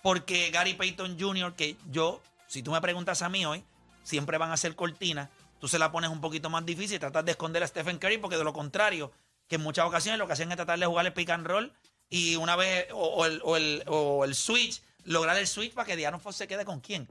Porque 0.02 0.50
Gary 0.52 0.74
Payton 0.74 1.18
Jr., 1.20 1.54
que 1.54 1.76
yo, 1.92 2.22
si 2.48 2.64
tú 2.64 2.72
me 2.72 2.82
preguntas 2.82 3.22
a 3.22 3.30
mí 3.30 3.46
hoy, 3.46 3.64
siempre 4.04 4.38
van 4.38 4.52
a 4.52 4.58
ser 4.58 4.76
cortinas. 4.76 5.30
Tú 5.60 5.68
se 5.68 5.78
la 5.78 5.92
pones 5.92 6.10
un 6.10 6.22
poquito 6.22 6.50
más 6.50 6.66
difícil 6.66 6.96
y 6.96 7.00
tratas 7.00 7.24
de 7.24 7.32
esconder 7.32 7.62
a 7.64 7.68
Stephen 7.68 8.00
Curry, 8.00 8.18
porque 8.18 8.38
de 8.38 8.44
lo 8.44 8.52
contrario, 8.54 9.12
que 9.48 9.56
en 9.56 9.62
muchas 9.62 9.86
ocasiones 9.86 10.18
lo 10.18 10.26
que 10.28 10.34
hacían 10.34 10.50
es 10.52 10.56
tratar 10.58 10.80
de 10.80 10.86
jugar 10.88 11.06
el 11.06 11.14
pick 11.14 11.30
and 11.30 11.46
roll 11.46 11.72
y 12.10 12.36
una 12.36 12.56
vez, 12.56 12.88
o, 12.94 12.98
o 13.00 13.26
el, 13.26 13.42
o 13.44 13.58
el- 13.58 13.84
o 13.88 14.26
el 14.26 14.34
switch, 14.34 14.82
lograr 15.04 15.38
el 15.38 15.46
switch 15.48 15.74
para 15.74 15.86
que 15.96 16.06
Aaron 16.06 16.20
Fox 16.20 16.36
se 16.38 16.48
quede 16.48 16.66
con 16.66 16.80
quién. 16.80 17.08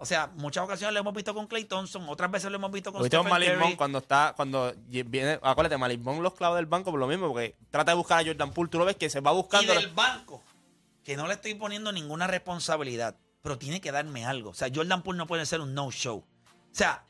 O 0.00 0.06
sea, 0.06 0.28
muchas 0.36 0.62
ocasiones 0.62 0.94
lo 0.94 1.00
hemos 1.00 1.12
visto 1.14 1.34
con 1.34 1.46
Clay 1.48 1.64
Thompson, 1.64 2.04
otras 2.08 2.30
veces 2.30 2.50
lo 2.52 2.56
hemos 2.58 2.70
visto 2.70 2.92
con 2.92 3.00
Stephen 3.24 3.32
Curry. 3.58 3.76
Cuando 3.76 3.98
está, 3.98 4.32
cuando 4.36 4.72
viene, 4.86 5.40
acuérdate, 5.42 5.76
Malik 5.76 6.00
Monk 6.02 6.20
los 6.20 6.34
clavos 6.34 6.56
del 6.56 6.66
banco 6.66 6.90
por 6.92 7.00
lo 7.00 7.08
mismo, 7.08 7.26
porque 7.28 7.56
trata 7.70 7.90
de 7.92 7.96
buscar 7.96 8.20
a 8.20 8.24
Jordan 8.24 8.52
Poole, 8.52 8.70
tú 8.70 8.78
lo 8.78 8.84
ves 8.84 8.94
que 8.96 9.10
se 9.10 9.20
va 9.20 9.32
y 9.32 9.34
buscando. 9.34 9.72
del 9.74 9.88
banco, 9.88 10.42
que 11.08 11.16
no 11.16 11.26
le 11.26 11.32
estoy 11.32 11.54
poniendo 11.54 11.90
ninguna 11.90 12.26
responsabilidad, 12.26 13.16
pero 13.40 13.56
tiene 13.56 13.80
que 13.80 13.90
darme 13.90 14.26
algo. 14.26 14.50
O 14.50 14.54
sea, 14.54 14.68
Jordan 14.72 15.02
Poole 15.02 15.16
no 15.16 15.26
puede 15.26 15.46
ser 15.46 15.62
un 15.62 15.72
no-show. 15.72 16.18
O 16.18 16.26
sea, 16.70 17.02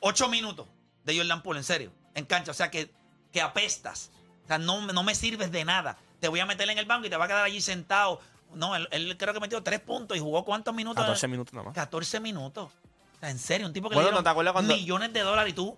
ocho 0.00 0.26
minutos 0.30 0.66
de 1.04 1.18
Jordan 1.18 1.42
Poole, 1.42 1.58
en 1.60 1.64
serio, 1.64 1.92
en 2.14 2.24
cancha. 2.24 2.52
O 2.52 2.54
sea, 2.54 2.70
que, 2.70 2.90
que 3.30 3.42
apestas. 3.42 4.10
O 4.44 4.46
sea, 4.46 4.56
no, 4.56 4.80
no 4.90 5.02
me 5.02 5.14
sirves 5.14 5.52
de 5.52 5.66
nada. 5.66 5.98
Te 6.18 6.28
voy 6.28 6.40
a 6.40 6.46
meter 6.46 6.70
en 6.70 6.78
el 6.78 6.86
banco 6.86 7.08
y 7.08 7.10
te 7.10 7.16
va 7.18 7.26
a 7.26 7.28
quedar 7.28 7.44
allí 7.44 7.60
sentado. 7.60 8.22
No, 8.54 8.74
él, 8.74 8.88
él 8.90 9.14
creo 9.18 9.34
que 9.34 9.40
metió 9.40 9.62
tres 9.62 9.80
puntos 9.80 10.16
y 10.16 10.20
jugó 10.20 10.42
cuántos 10.42 10.74
minutos. 10.74 11.02
14 11.04 11.28
minutos 11.28 11.52
nada 11.52 11.66
más. 11.66 11.74
14 11.74 12.20
minutos. 12.20 12.70
O 13.16 13.20
sea, 13.20 13.28
en 13.28 13.38
serio, 13.38 13.66
un 13.66 13.74
tipo 13.74 13.90
que 13.90 13.96
Bueno, 13.96 14.06
le 14.08 14.12
dieron 14.12 14.20
¿no 14.20 14.24
te 14.24 14.30
acuerdas 14.30 14.54
cuando- 14.54 14.74
millones 14.74 15.12
de 15.12 15.20
dólares 15.20 15.52
y 15.52 15.54
tú, 15.54 15.76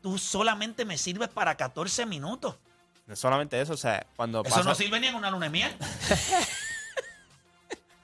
tú 0.00 0.16
solamente 0.16 0.86
me 0.86 0.96
sirves 0.96 1.28
para 1.28 1.54
14 1.54 2.06
minutos. 2.06 2.56
No 3.04 3.16
solamente 3.16 3.60
eso, 3.60 3.74
o 3.74 3.76
sea, 3.76 4.06
cuando 4.16 4.40
Eso 4.42 4.54
pasa. 4.54 4.66
no 4.70 4.74
sirve 4.74 4.98
ni 5.00 5.08
en 5.08 5.16
una 5.16 5.30
luna 5.30 5.46
de 5.46 5.50
miel. 5.50 5.76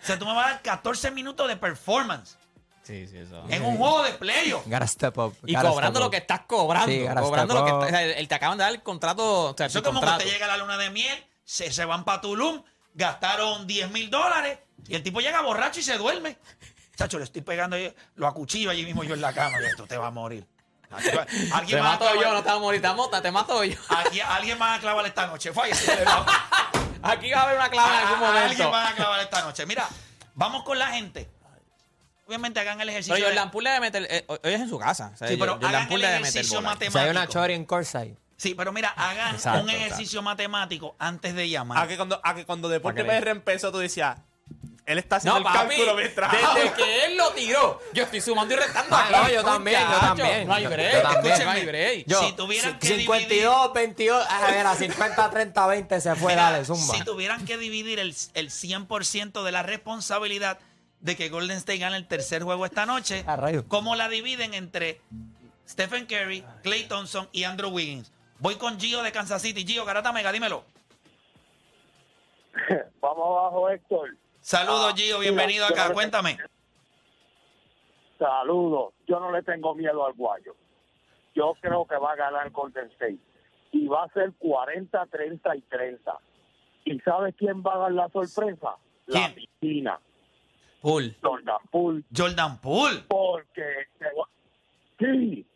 o 0.08 0.12
sea, 0.12 0.18
tú 0.18 0.26
me 0.26 0.34
vas 0.34 0.46
a 0.46 0.50
dar 0.52 0.62
14 0.62 1.10
minutos 1.10 1.46
de 1.48 1.56
performance 1.56 2.36
Sí, 2.82 3.06
sí, 3.06 3.18
eso. 3.18 3.44
en 3.50 3.62
un 3.64 3.76
juego 3.76 4.02
de 4.02 4.12
playoff. 4.12 4.64
Gotta 4.66 4.86
step 4.86 5.18
up. 5.18 5.36
Y 5.44 5.54
gotta 5.54 5.68
cobrando 5.68 5.90
step 5.98 6.00
lo 6.00 6.06
up. 6.06 6.10
que 6.10 6.16
estás 6.16 6.40
cobrando. 6.46 6.86
Sí, 6.90 7.00
gotta 7.02 7.20
cobrando 7.20 7.54
step 7.54 7.60
lo 7.60 7.66
que 7.66 7.72
up. 7.72 7.82
está- 7.84 7.96
o 7.96 8.00
sea, 8.00 8.16
el- 8.18 8.28
te 8.28 8.34
acaban 8.34 8.56
de 8.58 8.64
dar 8.64 8.72
el 8.72 8.82
contrato. 8.82 9.50
O 9.50 9.54
sea, 9.56 9.66
Eso 9.66 9.74
tu 9.74 9.78
es 9.80 9.84
como 9.88 10.00
que 10.00 10.06
contrato. 10.06 10.24
usted 10.24 10.32
llega 10.32 10.46
a 10.46 10.48
la 10.48 10.56
luna 10.56 10.78
de 10.78 10.88
miel, 10.90 11.26
se, 11.44 11.70
se 11.70 11.84
van 11.84 12.04
para 12.04 12.22
Tulum, 12.22 12.62
gastaron 12.94 13.66
10 13.66 13.90
mil 13.90 14.08
dólares 14.10 14.58
y 14.86 14.94
el 14.94 15.02
tipo 15.02 15.20
llega 15.20 15.42
borracho 15.42 15.80
y 15.80 15.82
se 15.82 15.98
duerme. 15.98 16.38
Chacho, 16.96 17.18
le 17.18 17.24
estoy 17.24 17.42
pegando, 17.42 17.76
ahí, 17.76 17.94
lo 18.16 18.26
acuchillo 18.26 18.70
allí 18.70 18.84
mismo 18.86 19.04
yo 19.04 19.14
en 19.14 19.20
la 19.20 19.32
cama. 19.34 19.58
Esto 19.58 19.86
te 19.86 19.96
va 19.98 20.06
a 20.06 20.10
morir. 20.10 20.46
Aquí 20.90 21.10
va- 21.14 21.26
Te 21.26 21.50
Alguien 21.52 21.80
a 21.80 21.82
mato 21.82 22.06
yo, 22.14 22.32
no 22.32 22.42
te 22.42 22.48
vas 22.48 22.56
a 22.56 22.60
morir, 22.60 22.80
te 22.80 22.88
mato, 22.88 23.20
te 23.22 23.30
mato 23.30 23.62
yo. 23.64 23.76
aquí- 23.90 24.20
alguien 24.20 24.58
va 24.58 24.72
a 24.74 24.80
clavar 24.80 25.04
esta 25.04 25.26
noche. 25.26 25.52
Fue 25.52 25.68
Aquí 27.02 27.30
va 27.30 27.40
a 27.40 27.42
haber 27.44 27.56
una 27.56 27.68
clave 27.70 27.88
en 28.02 28.08
algún 28.08 28.24
a- 28.24 28.28
Alguien 28.28 28.58
momento. 28.58 28.70
va 28.70 28.88
a 28.88 28.94
clavar 28.94 29.20
esta 29.20 29.42
noche. 29.42 29.66
Mira, 29.66 29.88
vamos 30.34 30.62
con 30.64 30.78
la 30.78 30.88
gente. 30.88 31.28
obviamente 32.26 32.60
hagan 32.60 32.78
el 32.82 32.90
ejercicio. 32.90 33.14
Pero 33.14 33.26
de- 33.28 33.32
Jordan 33.32 33.50
Poole 33.50 33.70
debe 33.70 33.80
meter. 33.80 34.06
eh, 34.10 34.24
hoy 34.28 34.38
es 34.42 34.60
en 34.60 34.68
su 34.68 34.78
casa. 34.78 35.12
o 35.14 35.16
sea, 35.16 35.28
Sí, 35.28 35.36
pero 35.38 35.52
Jordan 35.54 35.68
hagan 35.70 35.82
el 35.84 35.88
Poole 35.88 36.16
ejercicio 36.18 36.60
matemático. 36.60 36.92
Si 36.92 36.98
hay 37.04 37.10
una 37.10 37.26
Chori 37.26 37.54
en 37.54 37.64
Corside. 37.64 38.16
Sí, 38.36 38.54
pero 38.54 38.70
mira, 38.70 38.90
hagan 38.90 39.34
Exacto, 39.34 39.62
un 39.62 39.70
ejercicio 39.70 40.20
matemático 40.20 40.94
antes 40.98 41.34
de 41.34 41.48
llamar. 41.48 41.78
A 41.82 41.88
que 41.88 41.96
cuando, 41.96 42.20
a 42.22 42.34
que 42.34 42.44
cuando 42.44 42.68
Deporte 42.68 43.02
PR 43.02 43.30
empezó, 43.30 43.72
tú 43.72 43.78
decías, 43.78 44.18
él 44.88 44.98
está 44.98 45.16
haciendo 45.16 45.38
No, 45.40 45.46
el 45.48 45.52
papi, 45.54 45.68
cálculo 45.76 45.94
mientras 45.96 46.32
desde 46.32 46.72
que 46.72 47.04
él 47.04 47.16
lo 47.16 47.30
tiró, 47.32 47.80
yo 47.92 48.02
estoy 48.04 48.20
sumando 48.20 48.54
y 48.54 48.56
restando. 48.56 48.96
Ah, 48.96 49.08
no, 49.10 49.28
yo 49.30 49.44
también, 49.44 49.80
yo 49.80 49.98
también. 49.98 50.46
No 50.48 50.54
hay 50.54 50.62
Yo- 50.64 50.70
break, 50.70 50.92
yo 50.94 51.02
también. 51.02 51.24
escúcheme, 51.34 51.44
no 51.44 51.50
hay 51.50 51.66
break. 51.66 52.04
Yo, 52.06 52.20
Si 52.22 52.32
tuvieran 52.32 52.78
que 52.78 52.86
52, 52.88 53.72
22, 53.74 54.26
a 54.28 54.50
ver, 54.50 54.66
a 54.66 54.74
50, 54.74 55.30
30, 55.30 55.66
20 55.66 56.00
se 56.00 56.14
fue, 56.16 56.32
Mira, 56.32 56.50
dale, 56.50 56.64
zumba. 56.64 56.94
Si 56.94 57.04
tuvieran 57.04 57.44
que 57.44 57.56
dividir 57.58 57.98
el, 57.98 58.14
el 58.34 58.50
100% 58.50 59.42
de 59.44 59.52
la 59.52 59.62
responsabilidad 59.62 60.58
de 61.00 61.16
que 61.16 61.28
Golden 61.28 61.58
State 61.58 61.78
gane 61.78 61.96
el 61.96 62.08
tercer 62.08 62.42
juego 62.42 62.64
esta 62.66 62.86
noche, 62.86 63.22
A 63.26 63.36
rayos. 63.36 63.64
¿cómo 63.68 63.94
la 63.94 64.08
dividen 64.08 64.54
entre 64.54 65.00
Stephen 65.68 66.06
Curry, 66.06 66.44
Clay 66.62 66.84
Thompson 66.88 67.28
y 67.32 67.44
Andrew 67.44 67.70
Wiggins? 67.70 68.10
Voy 68.40 68.56
con 68.56 68.80
Gio 68.80 69.02
de 69.02 69.12
Kansas 69.12 69.42
City. 69.42 69.64
Gio, 69.66 69.84
Garata 69.84 70.12
Mega, 70.12 70.32
dímelo. 70.32 70.64
Vamos 73.00 73.38
abajo, 73.38 73.68
Héctor. 73.70 74.16
Saludos, 74.40 74.92
Ah, 74.92 74.96
Gio, 74.96 75.18
bienvenido 75.18 75.66
acá. 75.66 75.88
no 75.88 75.94
Cuéntame. 75.94 76.38
Saludos. 78.18 78.94
Yo 79.06 79.20
no 79.20 79.30
le 79.30 79.42
tengo 79.42 79.74
miedo 79.74 80.04
al 80.06 80.12
guayo. 80.14 80.54
Yo 81.34 81.54
creo 81.60 81.86
que 81.86 81.96
va 81.96 82.12
a 82.12 82.16
ganar 82.16 82.50
Golden 82.50 82.86
State. 82.92 83.18
Y 83.72 83.86
va 83.86 84.04
a 84.04 84.08
ser 84.08 84.32
40, 84.38 85.06
30 85.06 85.56
y 85.56 85.60
30. 85.62 86.18
¿Y 86.84 86.98
sabes 87.00 87.34
quién 87.36 87.62
va 87.62 87.74
a 87.74 87.78
dar 87.78 87.92
la 87.92 88.08
sorpresa? 88.08 88.76
La 89.06 89.32
piscina. 89.34 90.00
Poole. 90.80 91.16
Jordan 91.22 91.56
Poole. 91.70 92.02
Jordan 92.16 92.60
Poole. 92.60 93.02
Porque... 93.08 93.86
Sí. 94.98 95.46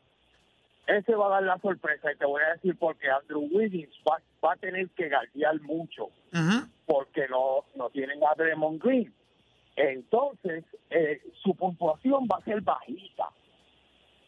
Ese 0.86 1.14
va 1.14 1.26
a 1.26 1.30
dar 1.30 1.42
la 1.44 1.58
sorpresa. 1.58 2.12
Y 2.12 2.16
te 2.16 2.26
voy 2.26 2.42
a 2.42 2.52
decir 2.54 2.76
porque 2.78 3.08
Andrew 3.10 3.48
Wiggins 3.50 3.94
va, 4.08 4.18
va 4.44 4.52
a 4.52 4.56
tener 4.56 4.88
que 4.90 5.08
galdear 5.08 5.60
mucho. 5.62 6.04
Ujú. 6.32 6.68
Porque 6.86 7.28
no, 7.28 7.64
no 7.76 7.90
tienen 7.90 8.20
a 8.24 8.34
Draymond 8.34 8.82
Green. 8.82 9.14
Entonces, 9.76 10.64
eh, 10.90 11.22
su 11.42 11.54
puntuación 11.54 12.26
va 12.30 12.38
a 12.38 12.44
ser 12.44 12.60
bajita. 12.60 13.28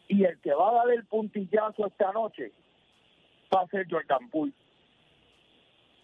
Y 0.07 0.23
el 0.23 0.39
que 0.39 0.53
va 0.53 0.69
a 0.69 0.73
dar 0.73 0.89
el 0.91 1.05
puntillazo 1.05 1.87
esta 1.87 2.11
noche 2.11 2.51
va 3.53 3.61
a 3.61 3.67
ser 3.67 3.87
Jordan 3.89 4.29
Poole. 4.29 4.53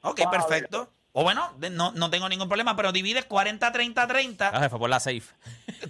Ok, 0.01 0.21
Va 0.25 0.31
perfecto. 0.31 0.89
O 1.13 1.23
bueno, 1.23 1.51
no, 1.71 1.91
no 1.91 2.09
tengo 2.09 2.29
ningún 2.29 2.47
problema, 2.47 2.75
pero 2.75 2.91
divide 2.91 3.23
40, 3.23 3.71
30, 3.71 4.07
30. 4.07 4.47
Ah, 4.47 4.59
se 4.61 4.69
fue 4.69 4.79
por 4.79 4.89
la 4.89 4.99
safe. 4.99 5.33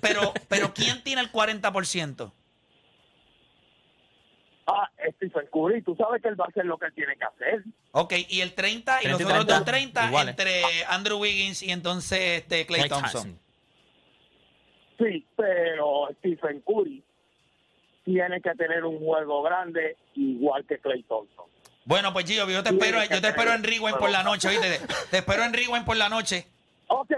Pero, 0.01 0.33
pero 0.47 0.73
¿quién 0.73 1.03
tiene 1.03 1.21
el 1.21 1.31
40%? 1.31 2.31
Ah, 4.67 4.89
Stephen 5.15 5.47
Curry, 5.51 5.81
tú 5.81 5.95
sabes 5.95 6.21
que 6.21 6.27
él 6.29 6.39
va 6.39 6.45
a 6.45 6.47
hacer 6.49 6.65
lo 6.65 6.77
que 6.77 6.85
él 6.85 6.93
tiene 6.93 7.15
que 7.17 7.25
hacer. 7.25 7.63
Ok, 7.91 8.13
y 8.29 8.41
el 8.41 8.53
30 8.53 9.03
y 9.03 9.07
los 9.07 9.17
30 9.17 9.35
y 9.37 9.41
otros 9.41 9.45
30, 9.47 9.55
dos 9.55 9.65
30 9.65 10.07
iguales. 10.07 10.29
entre 10.29 10.61
Andrew 10.87 11.17
Wiggins 11.19 11.63
y 11.63 11.71
entonces 11.71 12.41
este 12.41 12.65
Clay 12.65 12.81
Clay 12.81 12.89
Thompson. 12.89 13.39
Sí, 14.99 15.25
pero 15.35 16.09
Stephen 16.19 16.61
Curry 16.61 17.03
tiene 18.05 18.41
que 18.41 18.51
tener 18.51 18.85
un 18.85 18.99
juego 18.99 19.41
grande 19.41 19.97
igual 20.15 20.65
que 20.65 20.77
Clay 20.79 21.03
Thompson. 21.03 21.45
Bueno, 21.85 22.13
pues 22.13 22.25
Gio, 22.25 22.47
yo 22.47 22.61
te 22.61 22.69
espero, 22.69 23.03
yo 23.03 23.21
te 23.21 23.27
espero 23.27 23.53
en 23.53 23.63
Rewind 23.63 23.97
por 23.97 24.11
la 24.11 24.23
noche, 24.23 24.47
¿oíste? 24.49 24.77
Te, 24.77 24.87
te 25.09 25.17
espero 25.17 25.43
en 25.43 25.53
Rewind 25.53 25.83
por 25.85 25.97
la 25.97 26.09
noche. 26.09 26.45
Ok, 26.87 27.11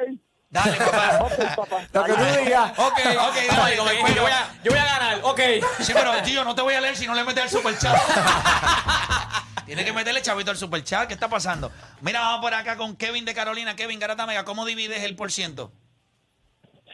Dale, 0.53 0.77
papá. 0.77 1.88
Lo 1.91 2.03
que 2.03 2.13
tú 2.13 2.24
digas. 2.43 2.72
Ok, 2.77 3.00
ok, 3.00 3.36
dale, 3.50 3.75
yo, 3.75 3.83
voy 3.83 4.31
a, 4.31 4.53
yo 4.63 4.72
voy 4.72 4.79
a 4.79 4.86
ganar, 4.86 5.19
ok. 5.24 5.39
Sí, 5.79 5.93
pero 5.95 6.13
Gio, 6.24 6.43
no 6.43 6.53
te 6.53 6.62
voy 6.62 6.75
a 6.75 6.81
leer 6.81 6.95
si 6.95 7.07
no 7.07 7.15
le 7.15 7.24
metes 7.24 7.45
el 7.45 7.50
superchat. 7.50 7.98
Tiene 9.65 9.83
que 9.83 9.91
meterle 9.93 10.22
chavito 10.22 10.51
al 10.51 10.57
superchat. 10.57 11.07
¿Qué 11.07 11.15
está 11.15 11.27
pasando? 11.27 11.72
Mira, 12.01 12.19
vamos 12.19 12.41
por 12.41 12.53
acá 12.53 12.77
con 12.77 12.95
Kevin 12.95 13.25
de 13.25 13.33
Carolina. 13.33 13.75
Kevin 13.75 13.98
Garata 13.98 14.27
Mega, 14.27 14.45
¿cómo 14.45 14.63
divides 14.65 15.01
el 15.03 15.15
por 15.15 15.31
ciento? 15.31 15.72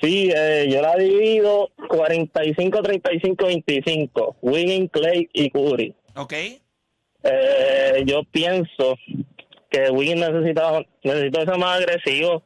Sí, 0.02 0.32
eh, 0.34 0.70
yo 0.72 0.82
la 0.82 0.96
divido 0.96 1.72
45, 1.90 2.82
35, 2.82 3.46
25. 3.46 4.38
Wiggins, 4.42 4.90
Clay 4.90 5.30
y 5.34 5.50
Curry. 5.50 5.94
¿Ok? 6.16 6.34
Eh, 7.24 8.04
yo 8.06 8.24
pienso 8.32 8.96
que 9.70 9.90
Wiggins 9.90 10.30
necesita, 10.30 10.80
necesito 11.04 11.44
ser 11.44 11.58
más 11.58 11.80
agresivo. 11.80 12.46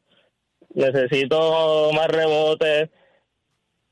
Necesito 0.75 1.91
más 1.93 2.07
rebotes. 2.07 2.89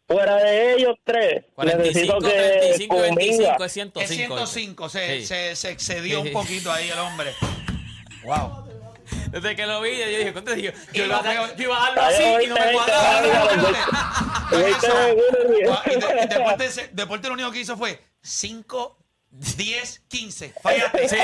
Fuera 0.08 0.36
de 0.38 0.74
ellos 0.74 0.96
tres, 1.06 1.46
45, 1.56 1.88
necesito 1.88 2.20
que 2.20 2.30
35, 2.30 2.96
Kuminga- 2.98 3.16
25 3.16 3.64
es 3.64 3.66
Es 3.68 3.74
105. 3.74 4.36
105. 4.48 4.90
Se, 4.90 5.20
Sí. 5.22 5.26
se, 5.26 5.56
se 5.56 5.70
excedió 5.72 6.20
un 6.22 6.28
Sí. 6.28 6.34
poquito 6.34 6.72
ahí 6.72 6.90
el 6.90 7.00
hombre. 7.00 7.32
Wow. 8.26 8.66
Desde 9.32 9.56
que 9.56 9.66
lo 9.66 9.80
vi, 9.82 9.98
yo 9.98 10.06
dije, 10.08 10.34
¿cuánto 10.34 10.52
dije? 10.54 10.74
Y 10.94 10.98
Yo, 10.98 11.06
iba 11.06 11.20
a 11.20 11.24
darlo 11.24 12.02
así 12.02 12.24
y 12.44 12.48
no 12.48 12.56
me 12.56 12.72
cuadraba. 12.74 13.22
Este 14.52 14.88
y 14.88 15.96
de- 15.96 16.26
y 16.26 16.28
Deporte, 16.28 16.90
Deporte 16.92 17.28
lo 17.30 17.34
único 17.36 17.52
que 17.52 17.60
hizo 17.62 17.78
fue 17.78 18.00
5, 18.22 18.98
10, 19.34 20.04
15. 20.10 20.54
Fallaste. 20.62 21.08
Sí, 21.08 21.16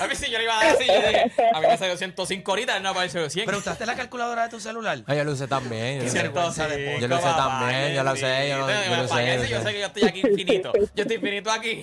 a 0.00 0.06
mí 0.06 0.14
sí, 0.14 0.30
yo 0.30 0.36
le 0.38 0.44
iba 0.44 0.60
a 0.60 0.64
dar 0.64 0.76
así. 0.76 0.86
Yo 0.86 0.94
dije, 0.94 1.32
a 1.54 1.60
mí 1.60 1.66
me 1.66 1.78
salió 1.78 1.96
105 1.96 2.50
ahorita, 2.52 2.78
no 2.80 2.90
apareció 2.90 3.28
100. 3.28 3.46
Pero 3.46 3.58
usaste 3.58 3.86
la 3.86 3.94
calculadora 3.96 4.44
de 4.44 4.48
tu 4.50 4.60
celular. 4.60 4.98
Ay, 5.06 5.16
yo 5.16 5.24
lo 5.24 5.32
usé 5.32 5.48
también. 5.48 5.98
yo 5.98 6.02
lo 6.04 6.08
usé. 6.10 6.22
vergüenza 6.22 6.68
de 6.68 7.00
Yo 7.00 7.08
lo 7.08 7.16
sé 7.16 7.22
también, 7.22 7.94
yo 7.94 8.02
lo 8.04 8.16
sé, 8.16 8.48
yo 8.50 8.58
lo- 8.58 8.66
yo 8.68 8.96
lo 9.02 9.08
sé, 9.08 9.26
yo 9.38 9.44
Yo 9.46 9.62
sé. 9.62 9.72
que 9.72 9.80
yo 9.80 9.86
estoy 9.86 10.02
aquí 10.04 10.20
infinito. 10.20 10.72
Yo 10.94 11.02
estoy 11.02 11.16
infinito 11.16 11.50
aquí. 11.50 11.82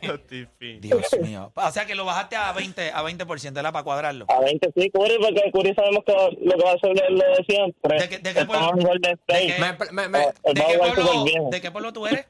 Dios 0.80 1.06
mío. 1.22 1.52
O 1.54 1.70
sea 1.70 1.86
que 1.86 1.94
lo 1.94 2.04
bajaste 2.04 2.36
a 2.36 2.52
20, 2.52 2.90
a 2.92 3.02
20%, 3.02 3.58
era 3.58 3.70
para 3.72 3.84
cuadrarlo. 3.84 4.26
A 4.28 4.40
20 4.40 4.72
sí, 4.76 4.90
Curry, 4.90 5.18
porque 5.20 5.50
Curry 5.52 5.74
sabemos 5.74 6.02
que 6.04 6.12
lo 6.12 6.56
que 6.56 6.64
va 6.64 6.70
a 6.72 6.74
hacer 6.74 6.90
es 6.90 7.10
lo 7.10 7.18
de 7.18 7.44
siempre. 7.48 7.98
¿De 8.00 8.34
qué- 8.34 8.44
pueblo? 8.46 8.72
Me- 8.74 9.92
me- 9.92 10.08
me- 10.08 10.24
Él 10.44 10.54
¿De 10.54 10.60
va 10.60 10.66
a 10.66 10.70
qué, 10.70 10.76
jugar 10.76 10.94
pueblo, 10.94 11.12
súper 11.12 11.32
bien. 11.32 11.50
¿De 11.50 11.60
qué 11.60 11.70
pueblo 11.70 11.92
tú 11.92 12.06
eres? 12.06 12.26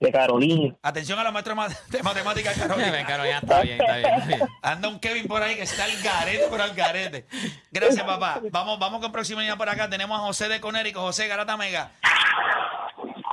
De 0.00 0.12
Carolina. 0.12 0.76
Atención 0.82 1.18
a 1.18 1.24
la 1.24 1.32
maestra 1.32 1.54
ma- 1.54 1.68
de 1.68 2.02
matemáticas, 2.02 2.56
Carolina. 2.56 3.04
Carolina, 3.04 3.38
está 3.38 3.62
bien, 3.62 3.80
está 3.80 3.96
bien. 3.96 4.10
está 4.14 4.26
bien. 4.26 4.40
Anda 4.62 4.88
un 4.88 5.00
Kevin 5.00 5.26
por 5.26 5.42
ahí 5.42 5.56
que 5.56 5.62
está 5.62 5.84
al 5.84 6.00
garete 6.02 6.46
por 6.48 6.60
al 6.60 6.74
garete. 6.74 7.26
Gracias, 7.72 8.04
papá. 8.04 8.40
Vamos, 8.50 8.78
vamos 8.78 9.00
con 9.00 9.10
próxima 9.10 9.40
línea 9.40 9.56
por 9.56 9.68
acá. 9.68 9.88
Tenemos 9.90 10.16
a 10.18 10.22
José 10.22 10.48
de 10.48 10.60
Conérico. 10.60 11.00
José 11.00 11.26
Garata 11.26 11.56
Mega. 11.56 11.90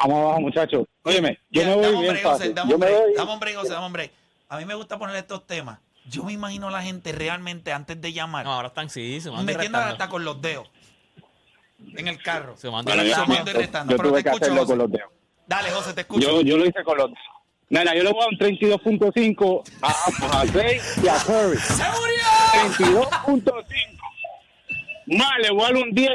Vamos 0.03 0.17
abajo, 0.23 0.41
muchachos. 0.41 0.87
Óyeme, 1.03 1.39
yo 1.49 1.61
Ya, 1.61 1.67
me 1.69 1.75
voy 1.75 1.91
bien 2.01 2.13
break, 2.13 2.23
José, 2.25 2.53
dame 2.53 2.69
Yo 2.69 2.75
un 2.75 2.81
me 2.81 2.87
break, 2.87 3.01
voy... 3.01 3.13
dame 3.15 3.33
un 3.33 3.39
break, 3.39 3.55
José, 3.57 3.69
dame 3.73 3.85
un 3.85 3.93
break. 3.93 4.11
A 4.49 4.57
mí 4.57 4.65
me 4.65 4.73
gusta 4.75 4.97
poner 4.97 5.15
estos 5.15 5.45
temas. 5.47 5.79
Yo 6.07 6.23
me 6.23 6.33
imagino 6.33 6.67
a 6.67 6.71
la 6.71 6.81
gente 6.83 7.11
realmente 7.11 7.71
antes 7.73 7.99
de 7.99 8.11
llamar, 8.13 8.45
No, 8.45 8.53
ahora 8.53 8.67
están 8.67 8.89
sí, 8.89 9.19
sumando 9.21 9.51
y 9.51 9.55
metiendo 9.55 9.77
hasta 9.79 10.07
con 10.09 10.23
los 10.25 10.39
dedos 10.41 10.67
en 11.95 12.07
el 12.07 12.21
carro. 12.21 12.55
Sumando 12.57 12.91
y 12.91 12.95
Bueno, 12.97 13.43
restando. 13.53 13.91
yo 13.91 13.97
Pero 13.97 14.09
tuve 14.09 14.19
te 14.19 14.23
que 14.23 14.29
escucho, 14.29 14.45
hacerlo 14.45 14.61
José. 14.61 14.71
con 14.71 14.77
los 14.79 14.91
dedos. 14.91 15.09
Dale, 15.47 15.69
José, 15.71 15.93
te 15.93 16.01
escucho. 16.01 16.27
Yo, 16.27 16.41
yo 16.41 16.57
lo 16.57 16.65
hice 16.65 16.83
con 16.83 16.97
los. 16.97 17.11
Nada, 17.69 17.95
yo 17.95 18.03
le 18.03 18.11
voy 18.11 18.21
a 18.21 18.25
dar 18.25 18.51
un 18.51 18.57
32.5 18.59 19.63
a, 19.81 20.41
a, 20.41 20.45
Clay 20.45 20.79
y 21.03 21.07
a 21.07 21.15
Curry. 21.25 21.57
¡Se 21.57 21.83
murió! 21.83 23.03
22.5. 23.11 24.04
Más, 25.07 25.31
le 25.41 25.51
voy 25.51 25.61
a 25.61 25.65
dar 25.65 25.75
un 25.75 25.91
10 25.91 26.11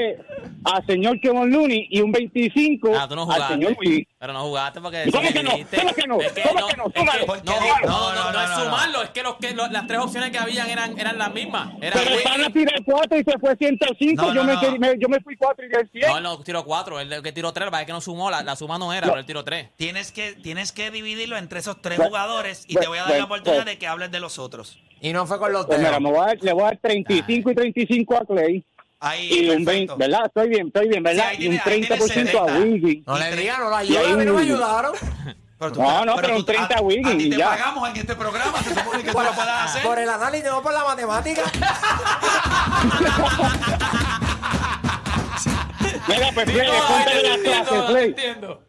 al 0.64 0.84
señor 0.86 1.20
Kevin 1.20 1.50
Looney 1.50 1.86
y 1.90 2.00
un 2.00 2.10
25 2.12 2.90
Ah, 2.94 3.06
tú 3.08 3.14
no 3.14 3.22
al 3.22 3.26
jugaste. 3.28 3.54
señor 3.54 3.76
Wiggins. 3.78 4.06
Pero 4.18 4.32
no 4.32 4.42
jugaste 4.42 4.80
porque. 4.80 5.04
¿Y 5.06 5.10
cómo 5.10 5.28
que 5.32 5.42
no? 5.42 5.50
dijiste. 5.52 5.76
¿Cómo 5.80 5.94
que 5.94 6.06
no? 6.06 6.14
¿Cómo 6.18 6.60
no, 6.60 6.66
que 6.68 6.76
no? 6.76 6.86
es 6.86 6.92
Súmalo. 6.94 7.26
No, 7.26 7.34
No, 7.44 7.60
no, 7.86 8.14
no, 8.14 8.24
no, 8.24 8.32
no 8.32 8.42
es 8.42 8.50
sumarlo. 8.64 9.02
Es 9.02 9.10
que, 9.10 9.22
los, 9.22 9.36
que 9.36 9.54
los- 9.54 9.70
las 9.70 9.86
tres 9.86 10.00
opciones 10.00 10.30
que 10.30 10.38
habían 10.38 10.68
eran, 10.68 10.98
eran 10.98 11.16
las 11.18 11.32
mismas. 11.32 11.72
Era 11.80 11.92
Pero 11.94 12.16
Wiggins- 12.16 12.24
van 12.24 12.44
a 12.44 12.50
tirar 12.52 12.84
4 12.84 13.18
y 13.18 13.24
se 13.24 13.38
fue 13.38 13.56
105. 13.56 14.22
No, 14.22 14.28
yo, 14.34 14.42
no, 14.42 14.44
me, 14.44 14.52
no. 14.54 14.60
quedé- 14.60 14.78
me- 14.78 14.98
yo 14.98 15.08
me 15.08 15.20
fui 15.20 15.36
4 15.36 15.64
y 15.64 15.68
del 15.68 15.88
100. 15.90 16.08
No, 16.08 16.20
no 16.20 16.40
tiró 16.40 16.64
cuatro. 16.64 17.00
Él 17.00 17.22
que 17.22 17.32
tiró 17.32 17.52
tres. 17.52 17.66
Lo 17.66 17.70
que 17.70 17.72
pasa 17.72 17.82
es 17.82 17.86
que 17.86 17.92
no 17.92 18.00
sumó. 18.00 18.30
La, 18.30 18.42
la 18.42 18.56
suma 18.56 18.76
no 18.78 18.92
era, 18.92 19.06
pero 19.06 19.20
él 19.20 19.24
tiró 19.26 19.44
tres. 19.44 19.68
Tienes 19.76 20.12
que, 20.12 20.32
tienes 20.34 20.72
que 20.72 20.90
dividirlo 20.90 21.36
entre 21.38 21.60
esos 21.60 21.80
tres 21.80 21.98
jugadores 21.98 22.64
y 22.68 22.74
te 22.74 22.86
voy 22.88 22.98
a 22.98 23.04
dar 23.04 23.16
la 23.16 23.24
oportunidad 23.24 23.64
de 23.64 23.78
que 23.78 23.86
hables 23.86 24.10
de 24.10 24.20
los 24.20 24.38
otros. 24.38 24.78
Y 25.00 25.14
no 25.14 25.26
fue 25.26 25.38
con 25.38 25.50
los 25.52 25.64
Pues 25.64 25.78
mira, 25.78 25.98
me 25.98 26.10
voy 26.10 26.18
a 26.18 26.26
dar- 26.26 26.38
le 26.42 26.52
voy 26.52 26.62
a 26.62 26.66
dar 26.66 26.76
35 26.76 27.52
y 27.52 27.54
35 27.54 28.16
a 28.18 28.26
Clay. 28.26 28.62
Ahí, 29.02 29.28
Y 29.32 29.48
un 29.48 29.64
perfecto. 29.64 29.96
20, 29.96 30.08
¿verdad? 30.08 30.26
Estoy 30.26 30.48
bien, 30.50 30.66
estoy 30.66 30.88
bien, 30.88 31.02
¿verdad? 31.02 31.24
Sí, 31.24 31.28
ahí 31.30 31.36
y 31.44 31.48
un 31.48 31.58
tiene- 31.62 31.74
ahí 31.74 31.80
tiene 31.80 31.96
30% 31.96 32.38
a 32.38 32.46
70. 32.46 32.58
Wiggins. 32.60 33.06
No 33.06 33.16
y 33.16 33.20
le 33.20 33.36
digan, 33.36 33.60
no 33.60 33.70
la 33.70 33.78
ayudan, 33.78 34.04
ahí 34.04 34.12
a 34.12 34.16
mí 34.16 34.24
no 34.26 34.34
me 34.34 34.42
ayudaron. 34.42 34.92
Pero 35.58 35.72
tú- 35.72 35.82
No, 35.82 36.04
no, 36.06 36.16
pero 36.16 36.28
tú- 36.28 36.34
un 36.36 36.44
30 36.46 36.74
a, 36.78 36.80
Wiggins 36.80 37.06
a 37.06 37.16
ti 37.18 37.24
y 37.26 37.30
te 37.30 37.36
ya. 37.36 37.48
pagamos 37.50 37.88
en 37.90 37.96
este 37.96 38.14
programa, 38.16 38.62
se 38.62 38.74
supone 38.74 39.02
que 39.02 39.08
tú 39.08 39.12
Por, 39.12 39.24
lo 39.24 39.32
puedas 39.32 39.64
hacer. 39.70 39.82
por 39.82 39.98
el 39.98 40.08
análisis, 40.08 40.46
no 40.50 40.62
por 40.62 40.72
la 40.72 40.84
matemática. 40.84 41.42
Mira, 46.08 46.28
pues, 46.34 46.50
Play, 46.50 46.66
No, 46.66 46.72
descuéntale 46.72 47.22
las 47.28 47.38
clases, 47.38 47.82
Play. 47.90 48.04
entiendo. 48.08 48.62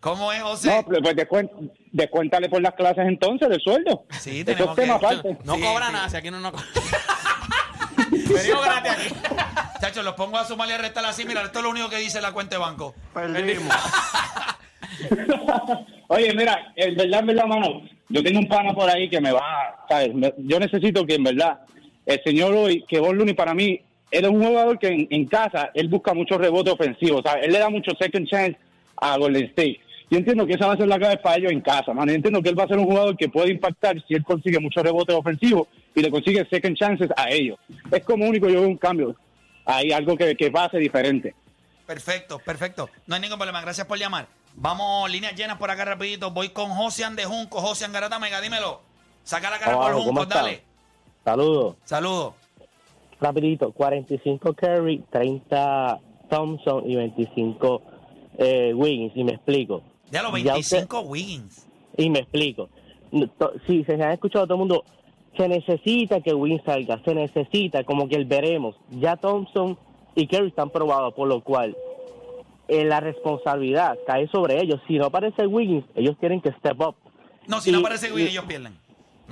¿Cómo 0.00 0.32
es, 0.32 0.42
José? 0.42 0.68
No, 0.68 0.82
pues 0.84 0.98
pues, 1.00 1.14
descuen- 1.16 1.72
descuéntale 1.92 2.48
por 2.48 2.60
las 2.60 2.74
clases 2.74 3.04
entonces 3.06 3.48
del 3.48 3.60
sueldo. 3.60 4.04
Sí, 4.10 4.38
Eso 4.40 4.44
tenemos 4.46 4.70
es 4.70 4.84
tema 4.84 4.98
que- 4.98 5.06
aparte. 5.06 5.38
No 5.44 5.54
Sí, 5.54 5.60
cobra 5.62 5.86
sí. 5.86 5.92
nada 5.92 6.08
si 6.08 6.16
aquí 6.16 6.30
no 6.30 6.40
nos 6.40 6.50
cobra. 6.52 6.66
Venimos 8.28 8.64
gratis 8.64 8.92
aquí. 8.92 9.14
Chacho, 9.80 10.02
los 10.02 10.14
pongo 10.14 10.38
a 10.38 10.44
sumar 10.44 10.68
y 10.68 10.72
a 10.72 10.78
restar 10.78 11.04
así. 11.04 11.24
Mira, 11.24 11.42
esto 11.42 11.58
es 11.58 11.64
lo 11.64 11.70
único 11.70 11.88
que 11.88 11.96
dice 11.98 12.20
la 12.20 12.32
cuenta 12.32 12.56
de 12.56 12.60
banco. 12.60 12.94
Perdimos. 13.12 13.74
Oye, 16.08 16.34
mira, 16.34 16.72
en 16.76 16.94
verdad, 16.96 17.20
en 17.20 17.26
verdad, 17.26 17.46
mano, 17.46 17.82
yo 18.08 18.22
tengo 18.22 18.38
un 18.40 18.48
pana 18.48 18.72
por 18.74 18.88
ahí 18.90 19.08
que 19.08 19.20
me 19.20 19.32
va, 19.32 19.84
¿sabes? 19.88 20.14
Me- 20.14 20.34
Yo 20.38 20.58
necesito 20.60 21.06
que, 21.06 21.14
en 21.14 21.24
verdad, 21.24 21.60
el 22.06 22.20
señor 22.24 22.54
hoy, 22.54 22.84
que 22.88 23.00
Von 23.00 23.16
Looney 23.16 23.34
para 23.34 23.54
mí, 23.54 23.80
él 24.10 24.24
es 24.24 24.30
un 24.30 24.44
jugador 24.44 24.78
que 24.78 24.88
en, 24.88 25.06
en 25.10 25.26
casa, 25.26 25.70
él 25.74 25.88
busca 25.88 26.12
muchos 26.12 26.38
rebotes 26.38 26.74
ofensivos, 26.74 27.22
¿sabes? 27.24 27.46
Él 27.46 27.52
le 27.52 27.58
da 27.58 27.70
mucho 27.70 27.92
second 27.98 28.28
chance 28.28 28.58
a 28.96 29.16
Golden 29.16 29.44
State. 29.46 29.80
Yo 30.10 30.18
entiendo 30.18 30.46
que 30.46 30.52
esa 30.54 30.66
va 30.66 30.74
a 30.74 30.76
ser 30.76 30.86
la 30.88 30.98
clave 30.98 31.16
para 31.16 31.36
ellos 31.36 31.52
en 31.52 31.62
casa, 31.62 31.94
mano. 31.94 32.10
Yo 32.12 32.16
entiendo 32.16 32.42
que 32.42 32.50
él 32.50 32.58
va 32.58 32.64
a 32.64 32.68
ser 32.68 32.76
un 32.76 32.84
jugador 32.84 33.16
que 33.16 33.30
puede 33.30 33.50
impactar 33.50 33.96
si 34.06 34.12
él 34.14 34.22
consigue 34.24 34.60
muchos 34.60 34.82
rebotes 34.82 35.16
ofensivos 35.16 35.68
y 35.94 36.00
le 36.00 36.10
consigue 36.10 36.46
second 36.48 36.76
chances 36.76 37.10
a 37.16 37.30
ellos. 37.30 37.58
Es 37.90 38.04
como 38.04 38.26
único 38.26 38.48
yo 38.48 38.60
veo 38.60 38.68
un 38.68 38.76
cambio. 38.78 39.14
Hay 39.64 39.92
algo 39.92 40.16
que, 40.16 40.34
que 40.36 40.50
pase 40.50 40.78
diferente. 40.78 41.34
Perfecto, 41.86 42.38
perfecto. 42.38 42.88
No 43.06 43.14
hay 43.14 43.20
ningún 43.20 43.38
problema. 43.38 43.60
Gracias 43.60 43.86
por 43.86 43.98
llamar. 43.98 44.26
Vamos, 44.54 45.10
líneas 45.10 45.34
llenas 45.34 45.58
por 45.58 45.70
acá 45.70 45.84
rapidito. 45.84 46.30
Voy 46.30 46.50
con 46.50 46.70
Josian 46.70 47.16
de 47.16 47.24
Junco. 47.24 47.60
Josian 47.60 47.92
Garata 47.92 48.18
Mega, 48.18 48.40
dímelo. 48.40 48.80
Saca 49.24 49.50
la 49.50 49.58
cara 49.58 49.72
por 49.74 49.84
Abajo, 49.84 50.04
¿cómo 50.06 50.20
Junco, 50.20 50.34
dale. 50.34 50.62
Saludos. 51.24 51.76
Saludos. 51.84 52.34
Rapidito, 53.20 53.70
45 53.72 54.52
Curry, 54.54 55.04
30 55.10 56.00
Thompson 56.28 56.90
y 56.90 56.96
25 56.96 57.82
eh, 58.38 58.72
Wiggins. 58.74 59.12
Y 59.14 59.24
me 59.24 59.32
explico. 59.32 59.82
Ya 60.10 60.22
los 60.22 60.32
Ya 60.42 60.56
usted- 60.56 60.78
25 60.88 61.00
Wiggins. 61.02 61.66
Y 61.96 62.10
me 62.10 62.20
explico. 62.20 62.68
Sí, 63.66 63.84
se 63.84 64.02
ha 64.02 64.12
escuchado 64.12 64.44
a 64.44 64.46
todo 64.46 64.54
el 64.54 64.60
mundo. 64.60 64.84
Se 65.36 65.48
necesita 65.48 66.20
que 66.20 66.34
Wiggins 66.34 66.62
salga, 66.64 67.00
se 67.04 67.14
necesita, 67.14 67.84
como 67.84 68.08
que 68.08 68.16
el 68.16 68.26
veremos. 68.26 68.76
Ya 68.90 69.16
Thompson 69.16 69.78
y 70.14 70.26
Curry 70.26 70.48
están 70.48 70.70
probados, 70.70 71.14
por 71.14 71.28
lo 71.28 71.42
cual 71.42 71.76
eh, 72.68 72.84
la 72.84 73.00
responsabilidad 73.00 73.98
cae 74.06 74.28
sobre 74.28 74.60
ellos. 74.60 74.80
Si 74.86 74.98
no 74.98 75.06
aparece 75.06 75.46
Wiggins, 75.46 75.84
ellos 75.94 76.16
tienen 76.20 76.40
que 76.40 76.52
step 76.52 76.80
up. 76.80 76.96
No, 77.46 77.60
si 77.60 77.72
no 77.72 77.78
aparece 77.78 78.12
Wiggins, 78.12 78.32
ellos 78.32 78.44
pierden. 78.44 78.76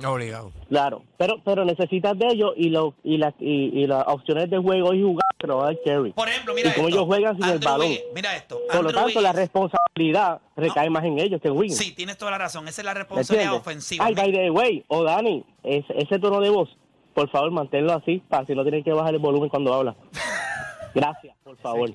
Obligado. 0.03 0.51
Claro, 0.69 1.03
pero 1.17 1.35
pero 1.43 1.63
necesitas 1.65 2.17
de 2.17 2.27
ellos 2.27 2.53
y 2.55 2.69
lo, 2.69 2.95
y, 3.03 3.17
las 3.17 3.33
y, 3.39 3.81
y 3.81 3.87
las 3.87 4.03
opciones 4.07 4.49
de 4.49 4.57
juego 4.57 4.93
y 4.93 5.01
jugar 5.03 5.23
se 5.39 5.47
lo 5.47 5.57
va 5.57 5.63
a 5.63 5.65
dar 5.67 5.77
Curry. 5.85 6.11
Por 6.13 6.27
ejemplo, 6.29 6.53
mira 6.53 6.69
y 6.69 6.73
como 6.73 6.87
esto. 6.87 6.97
ellos 6.97 7.07
juegan 7.07 7.35
sin 7.37 7.45
el 7.45 7.59
balón. 7.59 7.87
Wiggins, 7.87 8.03
mira 8.15 8.35
esto. 8.35 8.59
Por 8.71 8.83
lo 8.83 8.91
tanto, 8.93 9.21
la 9.21 9.31
responsabilidad 9.33 10.41
recae 10.55 10.89
más 10.89 11.03
en 11.03 11.19
ellos 11.19 11.39
que 11.41 11.49
en 11.49 11.57
Wiggins. 11.57 11.77
Sí, 11.77 11.91
tienes 11.93 12.17
toda 12.17 12.31
la 12.31 12.37
razón. 12.39 12.67
Esa 12.67 12.81
es 12.81 12.85
la 12.85 12.93
¿Me 12.93 12.99
responsabilidad 13.01 13.53
entiendes? 13.53 13.67
ofensiva. 13.67 14.05
Ay, 14.05 14.15
by 14.15 14.31
the 14.31 14.49
way, 14.51 14.83
o 14.87 15.03
Dani, 15.03 15.43
es- 15.63 15.85
ese 15.95 16.17
tono 16.19 16.39
de 16.39 16.49
voz, 16.49 16.69
por 17.13 17.29
favor, 17.29 17.51
manténlo 17.51 17.93
así, 17.93 18.23
para 18.27 18.45
si 18.45 18.55
no 18.55 18.63
tienen 18.63 18.83
que 18.83 18.91
bajar 18.93 19.13
el 19.13 19.19
volumen 19.19 19.49
cuando 19.49 19.73
habla. 19.73 19.95
Gracias, 20.95 21.35
por 21.43 21.57
favor. 21.57 21.91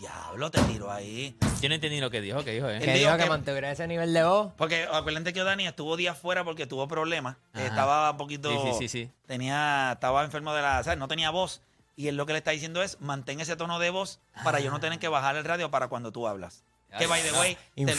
Diablo, 0.00 0.50
te 0.50 0.60
tiro 0.62 0.90
ahí. 0.90 1.36
Yo 1.60 1.68
no 1.68 1.74
entendí 1.74 2.00
lo 2.00 2.10
que 2.10 2.22
dijo, 2.22 2.42
que 2.42 2.52
dijo, 2.52 2.68
¿eh? 2.70 2.78
Él 2.78 2.82
Que 2.84 2.94
dijo 2.94 3.14
que 3.18 3.24
que- 3.24 3.28
mantuviera 3.28 3.70
ese 3.70 3.86
nivel 3.86 4.12
de 4.14 4.24
voz. 4.24 4.50
Porque 4.56 4.88
acuérdate 4.90 5.34
que 5.34 5.42
Dani 5.44 5.66
estuvo 5.66 5.94
días 5.98 6.16
fuera 6.16 6.42
porque 6.42 6.66
tuvo 6.66 6.88
problemas. 6.88 7.36
Eh, 7.54 7.58
Ajá. 7.58 7.66
Estaba 7.66 8.10
un 8.12 8.16
poquito. 8.16 8.50
Sí, 8.50 8.58
sí, 8.72 8.78
sí, 8.78 8.88
sí. 8.88 9.10
Tenía, 9.26 9.90
estaba 9.92 10.24
enfermo 10.24 10.54
de 10.54 10.62
la. 10.62 10.82
¿sabes? 10.82 10.98
No 10.98 11.06
tenía 11.06 11.28
voz. 11.30 11.60
Y 11.96 12.08
él 12.08 12.16
lo 12.16 12.24
que 12.24 12.32
le 12.32 12.38
está 12.38 12.52
diciendo 12.52 12.82
es: 12.82 12.98
mantén 13.00 13.40
ese 13.40 13.56
tono 13.56 13.78
de 13.78 13.90
voz 13.90 14.20
para 14.42 14.60
yo 14.60 14.70
no 14.70 14.80
tener 14.80 14.98
que 14.98 15.08
bajar 15.08 15.36
el 15.36 15.44
radio 15.44 15.70
para 15.70 15.88
cuando 15.88 16.10
tú 16.12 16.26
hablas. 16.26 16.64
Que 16.98 17.06
by 17.06 17.20
the 17.22 17.32
way. 17.38 17.58
te 17.76 17.94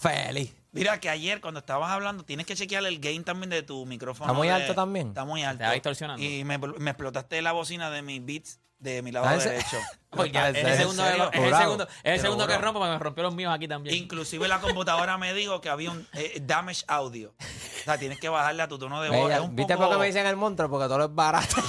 Feliz. 0.00 0.54
mira 0.72 0.98
que 1.00 1.10
ayer 1.10 1.40
cuando 1.40 1.60
estabas 1.60 1.90
hablando 1.90 2.24
tienes 2.24 2.46
que 2.46 2.54
chequear 2.54 2.84
el 2.86 3.00
gain 3.00 3.22
también 3.24 3.50
de 3.50 3.62
tu 3.62 3.84
micrófono. 3.84 4.30
¿Está 4.30 4.38
muy 4.38 4.46
de- 4.48 4.54
alto 4.54 4.74
también? 4.74 5.08
Está 5.08 5.24
muy 5.24 5.42
alto. 5.42 5.58
Te 5.58 5.64
va 5.66 5.72
distorsionando. 5.72 6.24
Y 6.24 6.44
me, 6.44 6.56
me 6.56 6.90
explotaste 6.92 7.42
la 7.42 7.52
bocina 7.52 7.90
de 7.90 8.00
mis 8.02 8.24
beats 8.24 8.60
de 8.80 9.02
mi 9.02 9.12
lado 9.12 9.26
Ah, 9.28 9.34
¿en 9.34 9.40
se- 9.40 9.50
derecho. 9.50 9.76
Ah, 10.12 10.48
es 10.48 10.56
¿en 10.56 10.66
el 10.66 10.76
segundo, 10.76 11.04
es 11.06 11.12
el 11.40 11.54
segundo, 11.56 11.84
es 11.84 11.90
el 12.02 12.02
Te 12.02 12.16
lo 12.16 12.22
segundo 12.22 12.46
que 12.48 12.58
rompo, 12.58 12.80
me 12.80 12.98
rompió 12.98 13.22
los 13.22 13.34
míos 13.34 13.52
aquí 13.54 13.68
también. 13.68 13.94
Inclusive 13.94 14.48
la 14.48 14.60
computadora 14.60 15.16
me 15.18 15.32
dijo 15.34 15.60
que 15.60 15.68
había 15.68 15.92
un 15.92 16.04
eh, 16.14 16.40
damage 16.42 16.82
audio. 16.88 17.32
O 17.38 17.84
sea, 17.84 17.96
tienes 17.96 18.18
que 18.18 18.28
bajarle 18.28 18.62
a 18.62 18.68
tu 18.68 18.76
tono 18.78 19.00
de 19.02 19.08
voz. 19.10 19.26
Ella- 19.28 19.36
Es 19.36 19.42
un 19.42 19.54
¿Viste 19.54 19.74
poco- 19.74 19.86
por 19.86 19.96
qué 19.96 20.00
me 20.00 20.06
dicen 20.06 20.26
el 20.26 20.36
monstruo? 20.36 20.68
Porque 20.68 20.88
todo 20.88 21.04
es 21.04 21.14
barato. 21.14 21.56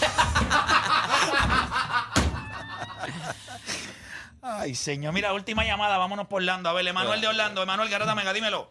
Ay, 4.41 4.73
señor. 4.75 5.13
Mira, 5.13 5.33
última 5.33 5.63
llamada. 5.63 5.97
Vámonos 5.97 6.27
por 6.27 6.41
Orlando. 6.41 6.69
A 6.69 6.73
ver, 6.73 6.87
Emanuel 6.87 7.21
de 7.21 7.27
Orlando. 7.27 7.61
Emanuel 7.61 7.89
Garata 7.89 8.15
Mega, 8.15 8.33
dímelo. 8.33 8.69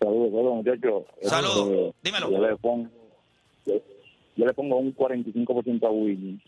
Saludos, 0.00 0.30
saludos, 0.32 0.54
muchachos. 0.56 1.02
Saludos. 1.28 1.68
Eh, 1.70 1.92
Dímelo. 2.02 2.30
Yo 2.30 2.38
le 2.46 2.56
pongo, 2.56 2.88
yo, 3.66 3.74
yo 4.36 4.46
le 4.46 4.52
pongo 4.54 4.76
un 4.76 4.94
45% 4.94 5.86
a 5.86 5.90
Wiggins, 5.90 6.42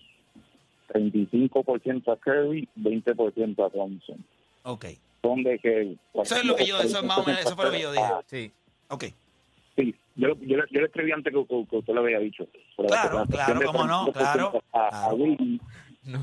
35% 0.93 2.13
a 2.13 2.17
Curry, 2.17 2.69
20% 2.77 3.67
a 3.67 3.71
Thompson. 3.71 4.25
Ok. 4.65 4.87
Son 5.23 5.43
de 5.43 5.59
que... 5.59 5.97
Eso 6.15 6.37
es 6.37 6.45
lo 6.45 6.57
que 6.57 6.67
yo, 6.67 6.79
eso 6.81 6.99
es 6.99 7.05
más 7.05 7.19
o 7.19 7.25
menos, 7.25 7.41
eso 7.43 7.55
fue 7.57 7.67
lo 7.67 7.71
que 7.73 7.81
yo 7.81 7.93
dije. 7.93 8.05
Ah, 8.05 8.21
Sí. 8.27 8.51
Ok. 8.89 9.05
Sí, 9.77 9.95
yo, 10.17 10.29
yo, 10.41 10.57
le- 10.59 10.65
yo 10.71 10.81
le 10.81 10.87
escribí 10.87 11.13
antes 11.13 11.33
que, 11.33 11.47
que- 11.47 11.67
que 11.71 11.77
usted 11.79 11.95
lo 11.95 12.01
había 12.03 12.19
dicho. 12.19 12.47
Claro, 12.77 13.25
claro, 13.27 13.61
cómo 13.65 13.85
no, 13.87 14.07
35% 14.09 14.13
claro, 14.13 14.63
A, 14.73 14.87
a 14.87 14.91
claro. 14.91 15.15
Wiggins, 15.17 15.63
No, 16.05 16.21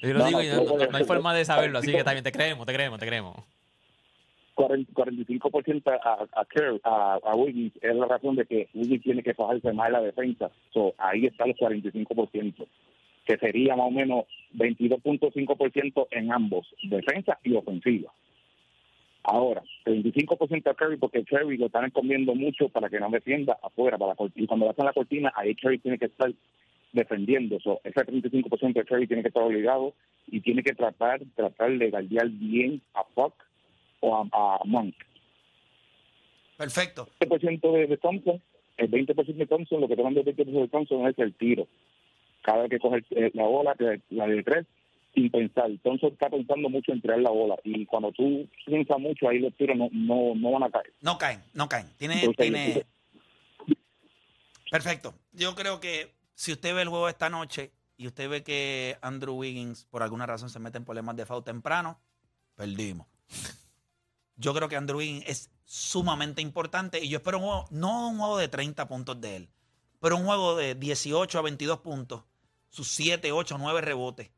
yo 0.00 0.12
lo 0.12 0.18
No, 0.20 0.26
digo 0.26 0.38
no, 0.38 0.44
y 0.44 0.48
no, 0.48 0.86
no, 0.90 0.96
hay 0.96 1.04
forma 1.04 1.34
de 1.34 1.44
saberlo, 1.44 1.78
así 1.78 1.90
que 1.90 2.04
también 2.04 2.22
te 2.22 2.30
creemos, 2.30 2.66
te 2.66 2.72
creemos, 2.74 3.00
te 3.00 3.06
creemos. 3.06 3.36
40 4.54 4.92
45% 4.92 6.00
a, 6.02 6.26
a, 6.32 6.44
Curry, 6.44 6.80
a, 6.84 7.18
a 7.22 7.34
es 7.44 7.96
la 7.96 8.06
razón 8.06 8.36
de 8.36 8.46
que 8.46 8.68
Wiggins 8.74 9.02
tiene 9.02 9.22
que 9.22 9.34
fajarse 9.34 9.72
más 9.72 9.88
en 9.88 9.92
la 9.92 10.00
defensa. 10.00 10.50
So, 10.72 10.94
ahí 10.98 11.26
está 11.26 11.46
los 11.46 11.56
45%, 11.56 12.66
que 13.26 13.36
sería 13.38 13.76
más 13.76 13.88
o 13.88 13.90
menos 13.90 14.24
22.5% 14.54 16.06
en 16.10 16.32
ambos, 16.32 16.66
defensa 16.82 17.38
y 17.42 17.54
ofensiva. 17.54 18.12
Ahora, 19.24 19.62
35% 19.86 20.70
a 20.70 20.74
Curry 20.74 20.98
porque 20.98 21.24
Curry 21.24 21.56
lo 21.56 21.66
están 21.66 21.90
comiendo 21.90 22.34
mucho 22.34 22.68
para 22.68 22.90
que 22.90 23.00
no 23.00 23.08
defienda 23.10 23.58
afuera. 23.62 23.96
para 23.96 24.14
la 24.18 24.30
Y 24.34 24.46
cuando 24.46 24.68
hacen 24.68 24.84
la 24.84 24.92
cortina, 24.92 25.32
ahí 25.34 25.54
Curry 25.54 25.78
tiene 25.78 25.98
que 25.98 26.06
estar 26.06 26.30
defendiendo. 26.92 27.58
So, 27.60 27.80
ese 27.84 28.00
35% 28.00 28.74
de 28.74 28.84
Curry 28.84 29.06
tiene 29.06 29.22
que 29.22 29.28
estar 29.28 29.42
obligado 29.42 29.94
y 30.26 30.40
tiene 30.40 30.62
que 30.62 30.74
tratar 30.74 31.20
tratar 31.34 31.76
de 31.76 31.90
guardiar 31.90 32.28
bien 32.28 32.82
a 32.94 33.02
Fuck 33.14 33.34
o 34.04 34.16
a, 34.16 34.56
a 34.56 34.58
Monk. 34.64 34.94
Perfecto. 36.56 37.08
20% 37.20 37.72
de, 37.72 37.86
de 37.86 37.96
Thompson, 37.96 38.42
el 38.76 38.90
20% 38.90 39.34
de 39.36 39.46
Thompson, 39.46 39.80
lo 39.80 39.88
que 39.88 39.96
toman 39.96 40.14
del 40.14 40.24
20% 40.24 40.60
de 40.60 40.68
Thompson 40.68 41.06
es 41.08 41.18
el 41.18 41.34
tiro. 41.34 41.66
Cada 42.42 42.62
vez 42.62 42.70
que 42.70 42.78
coge 42.78 43.04
el- 43.10 43.24
eh, 43.24 43.30
la 43.34 43.44
bola, 43.44 43.74
la 44.10 44.26
de 44.26 44.42
tres, 44.42 44.66
sin 45.14 45.30
pensar. 45.30 45.70
Thompson 45.82 46.12
está 46.12 46.28
pensando 46.30 46.68
mucho 46.68 46.92
en 46.92 47.00
tirar 47.00 47.18
la 47.20 47.30
bola. 47.30 47.56
Y 47.64 47.86
cuando 47.86 48.12
tú 48.12 48.48
piensas 48.66 48.98
mucho, 48.98 49.28
ahí 49.28 49.38
los 49.38 49.54
tiros 49.56 49.76
no, 49.76 49.88
no, 49.92 50.34
no 50.34 50.50
van 50.52 50.64
a 50.64 50.70
caer. 50.70 50.92
No 51.00 51.18
caen, 51.18 51.42
no 51.54 51.68
caen. 51.68 51.86
Tiene, 51.98 52.24
Entonces, 52.24 52.36
tiene... 52.36 52.84
Perfecto. 54.70 55.14
Yo 55.32 55.54
creo 55.54 55.80
que 55.80 56.12
si 56.34 56.52
usted 56.52 56.74
ve 56.74 56.82
el 56.82 56.88
juego 56.88 57.08
esta 57.08 57.30
noche 57.30 57.70
y 57.96 58.06
usted 58.06 58.28
ve 58.28 58.42
que 58.42 58.96
Andrew 59.02 59.34
Wiggins 59.36 59.84
por 59.86 60.02
alguna 60.02 60.26
razón 60.26 60.50
se 60.50 60.58
mete 60.58 60.78
en 60.78 60.84
problemas 60.84 61.16
de 61.16 61.26
foul 61.26 61.44
temprano, 61.44 61.98
perdimos. 62.56 63.06
Yo 64.36 64.52
creo 64.54 64.68
que 64.68 64.76
Andrew 64.76 64.98
Wiggins 64.98 65.24
es 65.28 65.50
sumamente 65.64 66.42
importante 66.42 67.02
y 67.02 67.08
yo 67.08 67.18
espero 67.18 67.38
un 67.38 67.44
juego, 67.44 67.66
no 67.70 68.08
un 68.08 68.18
juego 68.18 68.38
de 68.38 68.48
30 68.48 68.86
puntos 68.88 69.20
de 69.20 69.36
él, 69.36 69.50
pero 70.00 70.16
un 70.16 70.24
juego 70.24 70.56
de 70.56 70.74
18 70.74 71.38
a 71.38 71.42
22 71.42 71.78
puntos, 71.80 72.24
sus 72.68 72.88
7, 72.92 73.32
8, 73.32 73.56
9 73.58 73.80
rebotes 73.80 74.30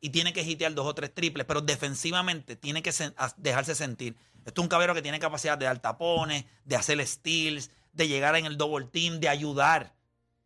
y 0.00 0.10
tiene 0.10 0.32
que 0.32 0.42
hitear 0.42 0.74
dos 0.74 0.86
o 0.86 0.94
tres 0.94 1.14
triples, 1.14 1.46
pero 1.46 1.60
defensivamente 1.60 2.56
tiene 2.56 2.82
que 2.82 2.90
sen- 2.90 3.14
dejarse 3.36 3.74
sentir. 3.74 4.16
Esto 4.44 4.60
es 4.60 4.64
un 4.64 4.68
caballero 4.68 4.94
que 4.94 5.02
tiene 5.02 5.20
capacidad 5.20 5.56
de 5.56 5.66
dar 5.66 5.78
tapones, 5.78 6.44
de 6.64 6.74
hacer 6.76 7.06
steals, 7.06 7.70
de 7.92 8.08
llegar 8.08 8.34
en 8.36 8.46
el 8.46 8.56
double 8.56 8.86
team, 8.86 9.20
de 9.20 9.28
ayudar 9.28 9.94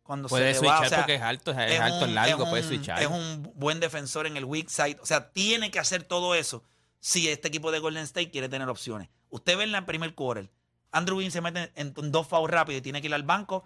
cuando 0.03 0.27
Puede 0.29 0.53
se 0.53 0.61
le 0.61 0.67
va. 0.67 0.77
switchar 0.77 0.85
O 0.85 0.89
sea, 0.89 0.97
porque 0.99 1.15
es 1.15 1.21
alto, 1.21 1.51
es, 1.51 1.71
es 1.73 1.79
alto, 1.79 2.05
un- 2.05 2.13
largo, 2.13 2.43
es 2.43 2.49
puede 2.49 2.63
switchar. 2.63 3.01
Es 3.01 3.07
un 3.07 3.51
buen 3.55 3.79
defensor 3.79 4.27
en 4.27 4.37
el 4.37 4.45
weak 4.45 4.69
side. 4.69 4.97
O 5.01 5.05
sea, 5.07 5.31
tiene 5.31 5.71
que 5.71 5.79
hacer 5.79 6.03
todo 6.03 6.35
eso 6.35 6.63
si 6.99 7.27
este 7.29 7.47
equipo 7.47 7.71
de 7.71 7.79
Golden 7.79 8.03
State 8.03 8.31
quiere 8.31 8.49
tener 8.49 8.67
opciones. 8.69 9.09
Usted 9.29 9.57
ve 9.57 9.63
en 9.63 9.75
el 9.75 9.85
primer 9.85 10.13
quarter, 10.15 10.49
Andrew 10.91 11.17
Wiggins 11.17 11.33
se 11.33 11.41
mete 11.41 11.71
en, 11.75 11.93
en 11.95 12.11
dos 12.11 12.27
fouls 12.27 12.49
rápidos 12.49 12.79
y 12.79 12.81
tiene 12.81 13.01
que 13.01 13.07
ir 13.07 13.13
al 13.13 13.23
banco. 13.23 13.63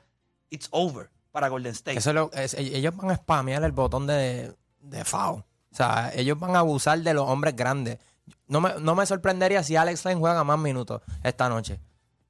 It's 0.49 0.67
over 0.71 1.09
para 1.31 1.47
Golden 1.49 1.71
State. 1.71 1.97
Eso 1.97 2.09
es 2.09 2.15
lo- 2.15 2.31
es- 2.33 2.53
ellos 2.55 2.95
van 2.95 3.11
a 3.11 3.15
spamear 3.15 3.63
el 3.63 3.71
botón 3.71 4.07
de, 4.07 4.53
de 4.81 5.05
foul. 5.05 5.39
O 5.71 5.75
sea, 5.75 6.11
ellos 6.15 6.37
van 6.39 6.55
a 6.55 6.59
abusar 6.59 6.99
de 6.99 7.13
los 7.13 7.27
hombres 7.29 7.55
grandes. 7.55 7.99
No 8.47 8.59
me, 8.59 8.73
no 8.79 8.95
me 8.95 9.05
sorprendería 9.05 9.63
si 9.63 9.75
Alex 9.77 10.03
Len 10.05 10.19
juega 10.19 10.43
más 10.43 10.59
minutos 10.59 11.01
esta 11.23 11.47
noche. 11.47 11.79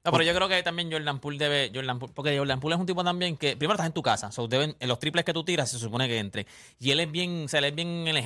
No, 0.04 0.10
pero 0.10 0.24
yo 0.24 0.34
creo 0.34 0.48
que 0.48 0.60
también 0.64 0.90
Jordan 0.90 1.20
Poole 1.20 1.38
debe. 1.38 1.70
Jordan 1.74 1.98
Poole- 2.00 2.12
porque 2.12 2.36
Jordan 2.36 2.58
Poole 2.60 2.74
es 2.74 2.80
un 2.80 2.86
tipo 2.86 3.04
también 3.04 3.36
que. 3.36 3.56
Primero 3.56 3.74
estás 3.74 3.86
en 3.86 3.92
tu 3.92 4.02
casa. 4.02 4.32
So 4.32 4.48
deben, 4.48 4.76
en 4.80 4.88
los 4.88 4.98
triples 4.98 5.24
que 5.24 5.32
tú 5.32 5.44
tiras 5.44 5.70
se 5.70 5.78
supone 5.78 6.08
que 6.08 6.18
entre. 6.18 6.46
Y 6.80 6.90
él 6.90 6.98
es 7.00 7.10
bien. 7.10 7.44
O 7.44 7.48
sea, 7.48 7.58
él 7.60 7.66
es 7.66 7.74
bien 7.74 8.08